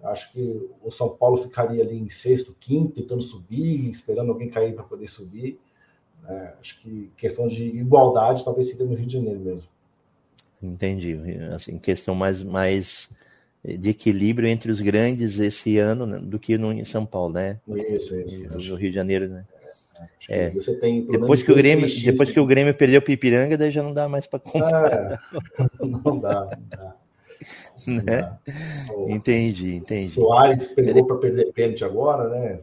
Acho 0.03 0.31
que 0.31 0.69
o 0.81 0.89
São 0.89 1.09
Paulo 1.09 1.37
ficaria 1.37 1.83
ali 1.83 1.97
em 1.97 2.09
sexto, 2.09 2.55
quinto, 2.59 2.93
tentando 2.93 3.21
subir, 3.21 3.89
esperando 3.89 4.31
alguém 4.31 4.49
cair 4.49 4.73
para 4.73 4.83
poder 4.83 5.07
subir. 5.07 5.59
Né? 6.23 6.53
Acho 6.59 6.79
que 6.81 7.11
questão 7.17 7.47
de 7.47 7.63
igualdade 7.65 8.45
talvez 8.45 8.69
seja 8.69 8.85
no 8.85 8.93
Rio 8.93 9.07
de 9.07 9.13
Janeiro 9.13 9.39
mesmo. 9.39 9.69
Entendi. 10.61 11.17
Assim, 11.53 11.77
questão 11.77 12.13
mais, 12.13 12.43
mais 12.43 13.09
de 13.63 13.89
equilíbrio 13.89 14.47
entre 14.47 14.71
os 14.71 14.79
grandes 14.79 15.37
esse 15.37 15.77
ano 15.77 16.05
né, 16.05 16.19
do 16.19 16.39
que 16.39 16.57
no, 16.57 16.71
em 16.71 16.85
São 16.85 17.05
Paulo, 17.05 17.33
né? 17.33 17.59
Isso, 17.67 18.15
isso. 18.15 18.69
No 18.69 18.75
Rio 18.75 18.89
de 18.89 18.95
Janeiro, 18.95 19.27
né? 19.27 19.45
É. 20.29 20.49
Você 20.51 20.75
tem 20.75 21.05
depois 21.05 21.43
que 21.43 21.51
o 21.51 21.55
Grêmio, 21.55 21.87
depois 22.03 22.31
que 22.31 22.39
o 22.39 22.45
Grêmio 22.45 22.73
perdeu 22.73 22.99
o 22.99 23.03
Pipiranga, 23.03 23.57
daí 23.57 23.71
já 23.71 23.83
não 23.83 23.93
dá 23.93 24.07
mais 24.07 24.27
para 24.27 24.39
comprar. 24.39 25.19
É, 25.19 25.19
não 25.85 26.19
dá, 26.19 26.57
não 26.57 26.67
dá. 26.69 26.95
Não 27.87 27.95
né? 27.95 28.03
dá. 28.03 28.39
Entendi, 29.07 29.75
entendi. 29.75 30.13
Soares 30.13 30.67
pegou 30.67 31.07
para 31.07 31.17
perder 31.17 31.53
pênalti 31.53 31.85
agora, 31.85 32.27
né? 32.27 32.59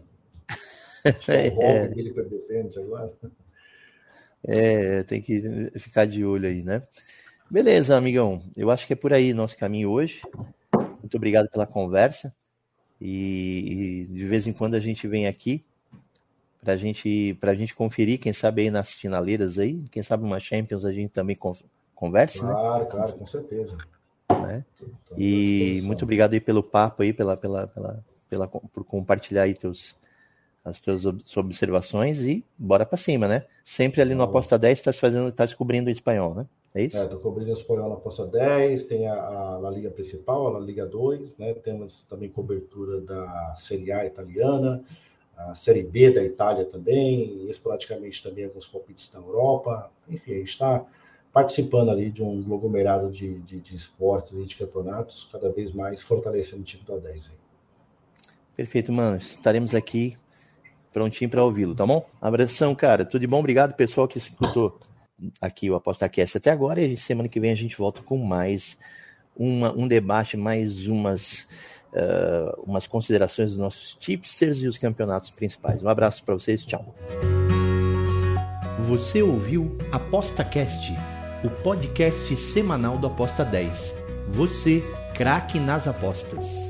É 1.02 1.10
o 1.10 1.62
é. 1.62 1.88
dele 1.88 2.12
perder 2.12 2.38
pênalti 2.40 2.78
agora. 2.78 3.10
É, 4.46 5.02
tem 5.04 5.22
que 5.22 5.70
ficar 5.78 6.06
de 6.06 6.22
olho 6.26 6.46
aí, 6.46 6.62
né? 6.62 6.82
Beleza, 7.50 7.96
amigão. 7.96 8.42
Eu 8.54 8.70
acho 8.70 8.86
que 8.86 8.92
é 8.92 8.96
por 8.96 9.14
aí 9.14 9.32
nosso 9.32 9.56
caminho 9.56 9.90
hoje. 9.90 10.20
Muito 11.06 11.16
obrigado 11.18 11.48
pela 11.48 11.64
conversa. 11.64 12.34
E, 13.00 14.06
e 14.08 14.12
de 14.12 14.26
vez 14.26 14.44
em 14.44 14.52
quando 14.52 14.74
a 14.74 14.80
gente 14.80 15.06
vem 15.06 15.28
aqui 15.28 15.64
para 16.60 16.76
gente, 16.76 17.38
a 17.40 17.54
gente 17.54 17.76
conferir, 17.76 18.18
quem 18.18 18.32
sabe 18.32 18.62
aí 18.62 18.70
nas 18.72 18.90
finaleiras 18.90 19.56
aí, 19.56 19.84
quem 19.92 20.02
sabe 20.02 20.24
uma 20.24 20.40
Champions 20.40 20.84
a 20.84 20.90
gente 20.90 21.10
também 21.10 21.36
converse, 21.94 22.40
claro, 22.40 22.54
né? 22.54 22.60
Claro, 22.60 22.86
claro, 22.86 23.12
com 23.12 23.24
certeza. 23.24 23.78
Né? 24.28 24.64
E 25.16 25.80
muito 25.84 26.02
obrigado 26.02 26.32
aí 26.32 26.40
pelo 26.40 26.60
papo 26.60 27.04
aí, 27.04 27.12
pela, 27.12 27.36
pela, 27.36 27.68
pela, 27.68 28.04
pela, 28.28 28.48
por 28.48 28.84
compartilhar 28.84 29.42
aí 29.42 29.54
teus, 29.54 29.94
as 30.64 30.80
tuas 30.80 31.04
observações 31.36 32.20
e 32.20 32.44
bora 32.58 32.84
para 32.84 32.98
cima, 32.98 33.28
né? 33.28 33.44
Sempre 33.62 34.02
ali 34.02 34.16
no 34.16 34.24
Aposta 34.24 34.58
10 34.58 34.78
está 34.80 34.92
fazendo, 34.92 35.30
tá 35.30 35.44
descobrindo 35.44 35.88
o 35.88 35.92
espanhol, 35.92 36.34
né? 36.34 36.46
É 36.76 36.82
isso? 36.82 36.98
É, 36.98 37.06
tô 37.06 37.18
cobrindo 37.18 37.48
o 37.48 37.54
espanhol 37.54 37.88
na 37.88 37.94
Aposta 37.94 38.26
10, 38.26 38.84
tem 38.84 39.08
a, 39.08 39.14
a, 39.14 39.66
a 39.66 39.70
Liga 39.70 39.90
Principal, 39.90 40.54
a 40.54 40.60
Liga 40.60 40.84
2, 40.84 41.38
né? 41.38 41.54
Temos 41.54 42.02
também 42.02 42.28
cobertura 42.28 43.00
da 43.00 43.54
Série 43.56 43.90
A 43.90 44.04
italiana, 44.04 44.84
a 45.34 45.54
Série 45.54 45.82
B 45.82 46.12
da 46.12 46.22
Itália 46.22 46.66
também, 46.66 47.48
esporadicamente 47.48 48.22
também 48.22 48.44
alguns 48.44 48.66
palpites 48.66 49.08
da 49.08 49.18
Europa. 49.18 49.90
Enfim, 50.06 50.32
a 50.32 50.36
gente 50.36 50.50
está 50.50 50.84
participando 51.32 51.90
ali 51.90 52.10
de 52.10 52.22
um 52.22 52.40
aglomerado 52.54 53.10
de, 53.10 53.38
de, 53.38 53.58
de 53.58 53.74
esportes 53.74 54.36
e 54.36 54.44
de 54.44 54.54
campeonatos, 54.54 55.26
cada 55.32 55.50
vez 55.50 55.72
mais 55.72 56.02
fortalecendo 56.02 56.60
o 56.60 56.64
time 56.64 56.84
do 56.84 56.92
A10 56.92 57.30
aí. 57.30 57.36
Perfeito, 58.54 58.92
mano. 58.92 59.16
Estaremos 59.16 59.74
aqui 59.74 60.14
prontinho 60.92 61.30
para 61.30 61.42
ouvi-lo, 61.42 61.74
tá 61.74 61.86
bom? 61.86 62.06
Abração, 62.20 62.74
cara. 62.74 63.02
Tudo 63.02 63.22
de 63.22 63.26
bom? 63.26 63.38
Obrigado, 63.38 63.72
pessoal, 63.72 64.06
que 64.06 64.18
escutou 64.18 64.78
aqui 65.40 65.70
o 65.70 65.74
ApostaCast 65.74 66.38
até 66.38 66.50
agora. 66.50 66.80
E 66.80 66.96
semana 66.96 67.28
que 67.28 67.40
vem 67.40 67.50
a 67.50 67.56
gente 67.56 67.76
volta 67.76 68.02
com 68.02 68.18
mais 68.18 68.78
uma, 69.36 69.72
um 69.72 69.86
debate, 69.86 70.36
mais 70.36 70.86
umas, 70.86 71.46
uh, 71.92 72.62
umas 72.62 72.86
considerações 72.86 73.50
dos 73.50 73.58
nossos 73.58 73.94
tipsters 73.94 74.58
e 74.58 74.66
os 74.66 74.78
campeonatos 74.78 75.30
principais. 75.30 75.82
Um 75.82 75.88
abraço 75.88 76.24
para 76.24 76.34
vocês. 76.34 76.64
Tchau. 76.64 76.94
Você 78.86 79.22
ouviu 79.22 79.76
ApostaCast, 79.90 80.92
o 81.44 81.50
podcast 81.62 82.36
semanal 82.36 82.98
do 82.98 83.06
Aposta 83.06 83.44
10. 83.44 83.94
Você, 84.28 84.82
craque 85.14 85.58
nas 85.58 85.88
apostas. 85.88 86.65